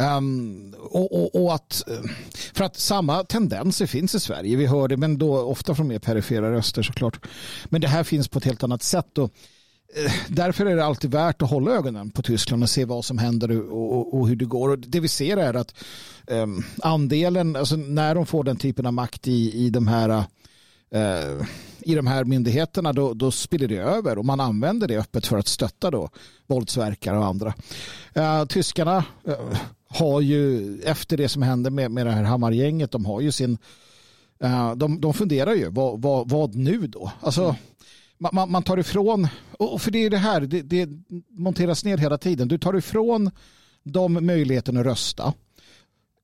[0.00, 2.10] Um, och, och, och att, eh,
[2.54, 4.56] för att samma tendenser finns i Sverige.
[4.56, 7.26] Vi hör det, men då ofta från mer perifera röster såklart.
[7.64, 9.18] Men det här finns på ett helt annat sätt.
[9.18, 9.30] Och,
[9.96, 13.18] eh, därför är det alltid värt att hålla ögonen på Tyskland och se vad som
[13.18, 14.68] händer och, och, och hur det går.
[14.68, 15.74] Och det vi ser är att
[16.26, 20.08] um, andelen, alltså när de får den typen av makt i, i de här
[20.94, 21.46] uh,
[21.80, 25.38] i de här myndigheterna då, då spiller det över och man använder det öppet för
[25.38, 26.10] att stötta då
[26.46, 27.54] våldsverkare och andra.
[28.16, 29.58] Uh, tyskarna uh,
[29.96, 33.58] har ju efter det som hände med, med det här Hammargänget, de har ju sin
[34.44, 37.12] uh, de, de funderar ju, vad, vad, vad nu då?
[37.20, 37.56] Alltså, mm.
[38.32, 39.28] man, man, tar ifrån,
[39.58, 40.88] och för det är det här, det, det
[41.30, 42.48] monteras ner hela tiden.
[42.48, 43.30] Du tar ifrån
[43.82, 45.32] dem möjligheten att rösta.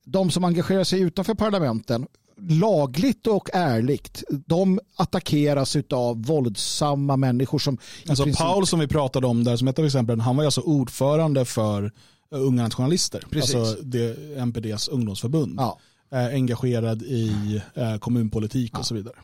[0.05, 2.07] De som engagerar sig utanför parlamenten
[2.49, 4.23] lagligt och ärligt.
[4.29, 7.77] De attackeras av våldsamma människor som...
[8.09, 8.45] Alltså princip...
[8.45, 11.91] Paul som vi pratade om där som ett av exemplen, han var alltså ordförande för
[12.33, 13.23] Unga Nationalister.
[13.29, 13.55] Precis.
[13.55, 15.55] Alltså det, NPDs ungdomsförbund.
[15.57, 15.79] Ja.
[16.11, 18.79] Eh, engagerad i eh, kommunpolitik ja.
[18.79, 19.15] och så vidare.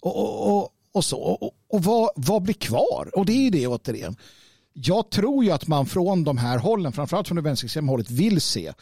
[0.00, 3.10] Och, och, och, och så, och, och vad, vad blir kvar?
[3.14, 4.16] Och det är det återigen.
[4.72, 8.40] Jag tror ju att man från de här hållen, framförallt från det vänsterextrema hållet, vill
[8.40, 8.72] se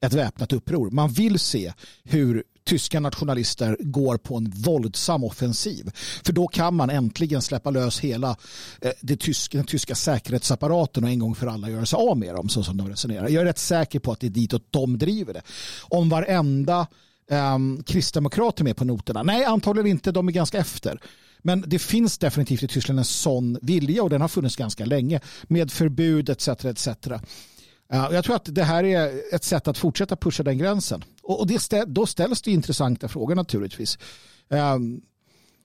[0.00, 0.90] ett väpnat uppror.
[0.90, 1.72] Man vill se
[2.04, 5.90] hur tyska nationalister går på en våldsam offensiv.
[6.24, 8.36] För då kan man äntligen släppa lös hela
[8.80, 12.34] eh, det tyska, den tyska säkerhetsapparaten och en gång för alla göra sig av med
[12.34, 13.28] dem så som de resonerar.
[13.28, 15.42] Jag är rätt säker på att det är ditåt de driver det.
[15.82, 16.86] Om varenda
[17.30, 19.22] um, kristdemokrat är med på noterna?
[19.22, 20.12] Nej, antagligen inte.
[20.12, 21.00] De är ganska efter.
[21.42, 25.20] Men det finns definitivt i Tyskland en sån vilja och den har funnits ganska länge
[25.42, 26.48] med förbud etc.
[26.48, 26.88] etc.
[27.88, 31.04] Jag tror att det här är ett sätt att fortsätta pusha den gränsen.
[31.24, 33.98] Och det, då ställs det intressanta frågor naturligtvis.
[34.48, 35.02] Um,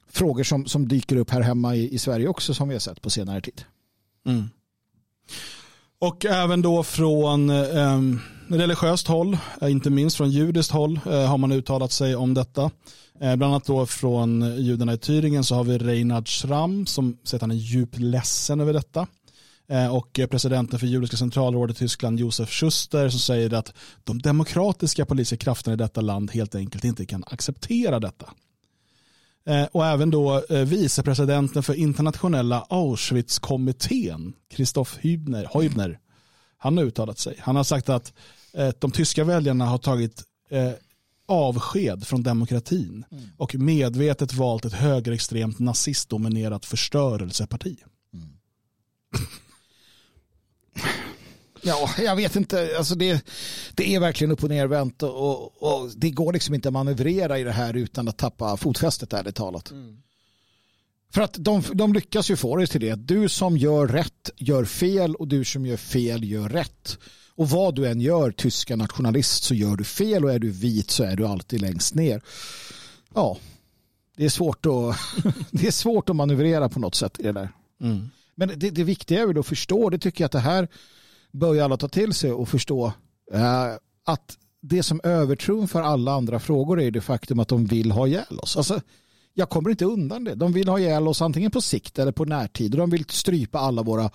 [0.10, 3.02] frågor som, som dyker upp här hemma i, i Sverige också som vi har sett
[3.02, 3.64] på senare tid.
[4.26, 4.50] Mm.
[6.00, 8.00] Och även då från eh,
[8.48, 12.72] religiöst håll, eh, inte minst från judiskt håll, eh, har man uttalat sig om detta.
[13.20, 17.38] Eh, bland annat då från judarna i Tyringen så har vi Reinhard Schramm som säger
[17.38, 19.08] att han är djupt ledsen över detta.
[19.70, 25.06] Eh, och presidenten för judiska centralrådet i Tyskland Josef Schuster som säger att de demokratiska
[25.06, 28.34] politiska krafterna i detta land helt enkelt inte kan acceptera detta.
[29.46, 36.00] Eh, och även då eh, vicepresidenten för internationella Auschwitz-kommittén, Christoph Hübner, Heubner,
[36.58, 37.36] han har uttalat sig.
[37.40, 38.14] Han har sagt att
[38.80, 40.24] de tyska väljarna har tagit
[41.28, 43.24] avsked från demokratin mm.
[43.38, 47.78] och medvetet valt ett högerextremt nazistdominerat förstörelseparti.
[48.14, 48.30] Mm.
[51.62, 52.74] Ja, jag vet inte.
[52.78, 53.26] Alltså det,
[53.74, 57.44] det är verkligen upp och nervänt och, och, det går liksom inte att manövrera i
[57.44, 59.72] det här utan att tappa fotfästet ärligt talat.
[59.72, 59.98] Mm.
[61.14, 62.96] För att de, de lyckas ju få det till det.
[62.96, 66.98] Du som gör rätt gör fel och du som gör fel gör rätt.
[67.36, 70.92] Och vad du än gör, tyska nationalist, så gör du fel och är du vit
[70.92, 72.22] så är du alltid längst ner.
[73.14, 73.38] Ja,
[74.18, 74.96] det är svårt att,
[75.52, 77.50] det är svårt att manövrera på något sätt i det där.
[77.82, 78.10] Mm.
[78.36, 80.68] Men det, det viktiga är väl att förstå, det tycker jag att det här
[81.32, 82.94] börjar alla ta till sig och förstå
[83.34, 83.74] eh,
[84.06, 88.40] att det som övertrumfar alla andra frågor är det faktum att de vill ha ihjäl
[88.40, 88.58] oss.
[88.58, 88.82] Alltså,
[89.34, 90.36] jag kommer inte undan det.
[90.36, 92.72] De vill ha ihjäl oss antingen på sikt eller på närtid.
[92.72, 94.12] De vill strypa alla våra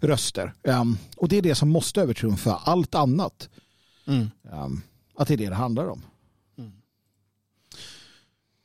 [0.00, 0.52] röster.
[0.62, 3.48] Um, och det är det som måste övertrumfa allt annat.
[4.06, 4.30] Mm.
[4.52, 4.82] Um,
[5.16, 6.02] att det är det det handlar om.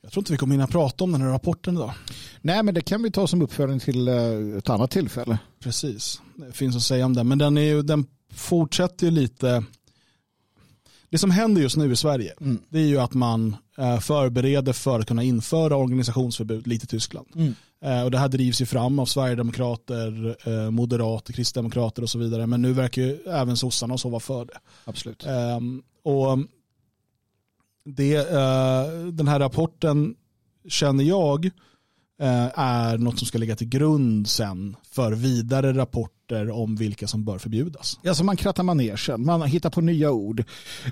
[0.06, 1.93] Jag tror inte vi kommer hinna prata om den här rapporten idag.
[2.41, 5.38] Nej, men det kan vi ta som uppföljning till eh, ett annat tillfälle.
[5.66, 7.28] Precis, det finns att säga om den.
[7.28, 9.63] Men den, är ju, den fortsätter ju lite.
[11.09, 12.59] Det som händer just nu i Sverige mm.
[12.70, 17.28] det är ju att man eh, förbereder för att kunna införa organisationsförbud lite i Tyskland.
[17.36, 17.55] Mm.
[17.82, 22.47] Eh, och det här drivs ju fram av Sverigedemokrater, Moderater, Kristdemokrater och så vidare.
[22.47, 24.57] Men nu verkar ju även sossarna och så vara för det.
[24.84, 25.26] Absolut.
[25.26, 26.39] Ehm, och
[27.86, 28.30] det,
[29.11, 30.16] den här rapporten
[30.68, 31.51] känner jag
[32.20, 37.26] Eh, är något som ska ligga till grund sen för vidare rapporter om vilka som
[37.26, 37.99] bör förbjudas.
[38.07, 40.43] Alltså man krattar manegen, man hittar på nya ord.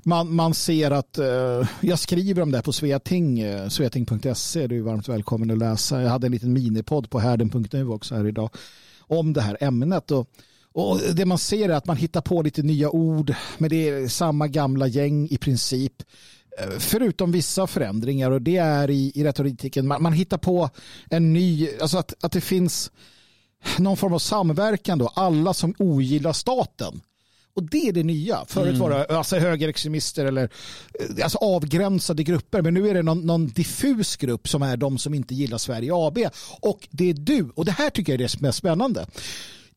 [0.04, 4.68] Man, man ser att, uh, jag skriver om det här på Sveting, eh, uh, sveting.se,
[4.68, 6.02] du är varmt välkommen att läsa.
[6.02, 8.50] Jag hade en liten minipodd på härden.nu också här idag
[9.00, 10.12] om det här ämnet.
[10.12, 10.30] Och
[10.76, 14.08] och det man ser är att man hittar på lite nya ord, men det är
[14.08, 15.94] samma gamla gäng i princip.
[16.80, 20.70] Förutom vissa förändringar och det är i, i retoriken, man, man hittar på
[21.10, 22.92] en ny, alltså att, att det finns
[23.78, 27.02] någon form av samverkan då, alla som ogillar staten.
[27.56, 28.46] Och det är det nya.
[28.48, 28.80] Förut mm.
[28.80, 30.50] var det alltså, högerextremister eller
[31.00, 32.62] eh, alltså, avgränsade grupper.
[32.62, 35.92] Men nu är det någon, någon diffus grupp som är de som inte gillar Sverige
[35.94, 36.18] AB.
[36.62, 37.50] Och det är du.
[37.56, 39.06] Och det här tycker jag är det mest spännande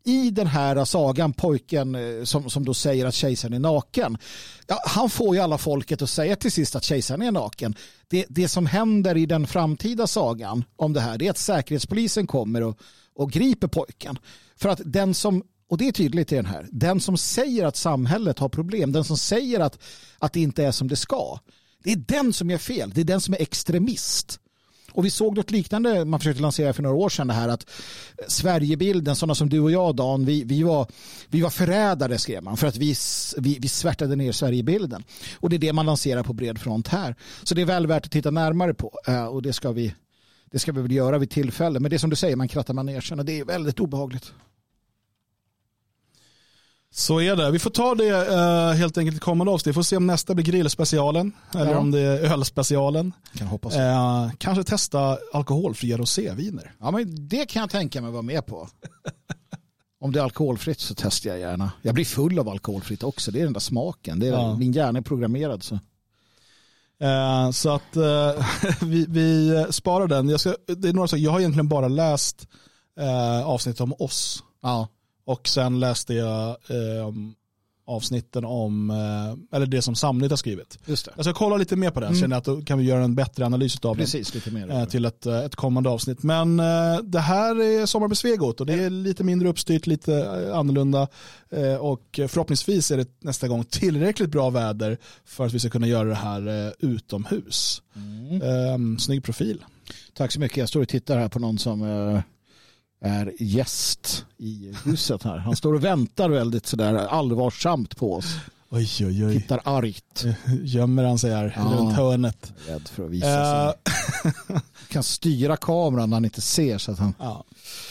[0.06, 4.18] i den här sagan, pojken eh, som, som då säger att kejsaren är naken,
[4.66, 7.76] ja, han får ju alla folket att säga till sist att kejsaren är naken.
[8.08, 12.26] Det, det som händer i den framtida sagan om det här det är att säkerhetspolisen
[12.26, 12.78] kommer och,
[13.14, 14.18] och griper pojken.
[14.56, 17.76] För att den som, och det är tydligt i den här, den som säger att
[17.76, 19.78] samhället har problem, den som säger att,
[20.18, 21.38] att det inte är som det ska,
[21.84, 24.40] det är den som gör fel, det är den som är extremist.
[24.96, 27.70] Och vi såg något liknande, man försökte lansera för några år sedan det här att
[28.28, 30.86] Sverigebilden, sådana som du och jag Dan, vi, vi, var,
[31.28, 32.94] vi var förrädare skrev man för att vi,
[33.38, 35.04] vi, vi svärtade ner Sverigebilden.
[35.40, 37.16] Och det är det man lanserar på bred front här.
[37.42, 39.94] Så det är väl värt att titta närmare på eh, och det ska vi
[40.50, 41.80] det ska vi väl göra vid tillfälle.
[41.80, 44.32] Men det är som du säger, man krattar manegen och det är väldigt obehagligt.
[46.98, 47.50] Så är det.
[47.50, 49.66] Vi får ta det uh, helt enkelt i kommande avsnitt.
[49.66, 51.78] Vi får se om nästa blir grillspecialen eller ja.
[51.78, 53.12] om det är ölspecialen.
[53.34, 53.76] Kan hoppas.
[53.76, 56.72] Uh, kanske testa alkoholfria roséviner.
[56.80, 58.68] Ja, men det kan jag tänka mig vara med på.
[60.00, 61.72] om det är alkoholfritt så testar jag gärna.
[61.82, 63.30] Jag blir full av alkoholfritt också.
[63.30, 64.18] Det är den där smaken.
[64.18, 64.56] Det är, ja.
[64.56, 65.62] Min hjärna är programmerad.
[65.62, 65.74] Så.
[65.74, 67.96] Uh, så att
[68.82, 70.28] vi, vi, sparar den.
[70.28, 71.22] Jag, ska, det är några saker.
[71.22, 72.48] jag har egentligen bara läst
[73.44, 74.42] avsnitt om oss.
[74.62, 74.88] Ja.
[75.26, 77.08] Och sen läste jag eh,
[77.86, 80.78] avsnitten om, eh, eller det som Samnytt har skrivit.
[80.86, 81.12] Just det.
[81.16, 82.20] Jag ska kolla lite mer på den, mm.
[82.20, 84.38] känner att då kan vi göra en bättre analys av Precis, den.
[84.38, 84.70] Lite mer.
[84.70, 86.22] Eh, till ett, eh, ett kommande avsnitt.
[86.22, 90.14] Men eh, det här är Sommar med Svegot och det är lite mindre uppstyrt, lite
[90.14, 91.08] eh, annorlunda.
[91.80, 96.08] och förhoppningsvis är det nästa gång tillräckligt bra väder för att vi ska kunna göra
[96.08, 97.82] det här utomhus.
[97.96, 98.42] Mm.
[98.42, 99.64] Ehm, snygg profil.
[100.14, 100.56] Tack så mycket.
[100.56, 101.82] Jag står och tittar här på någon som
[103.06, 105.36] är gäst i huset här.
[105.38, 108.36] Han står och väntar väldigt sådär allvarsamt på oss.
[108.70, 109.40] Oj, oj, oj.
[109.40, 110.24] Tittar argt.
[110.62, 112.52] Gömmer han sig här ja, runt hörnet.
[112.68, 113.92] Rädd för att visa sig.
[114.50, 114.60] Uh.
[114.88, 116.78] kan styra kameran när han inte ser.
[116.78, 117.14] Så att han...
[117.18, 117.44] Ja.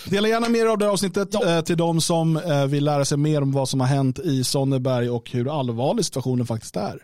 [0.09, 1.57] Dela gärna mer av det här avsnittet ja.
[1.57, 4.43] Eh, till de som eh, vill lära sig mer om vad som har hänt i
[4.43, 6.99] Sonneberg och hur allvarlig situationen faktiskt är.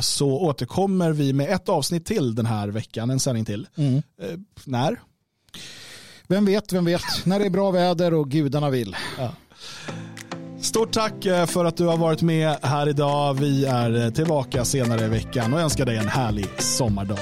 [0.00, 3.66] Så återkommer vi med ett avsnitt till den här veckan, en sändning till.
[3.76, 4.02] Mm.
[4.64, 5.00] När?
[6.28, 7.02] Vem vet, vem vet.
[7.24, 8.96] När det är bra väder och gudarna vill.
[9.18, 9.32] Ja.
[10.60, 13.34] Stort tack eh, för att du har varit med här idag.
[13.34, 17.18] Vi är eh, tillbaka senare i veckan och önskar dig en härlig sommardag.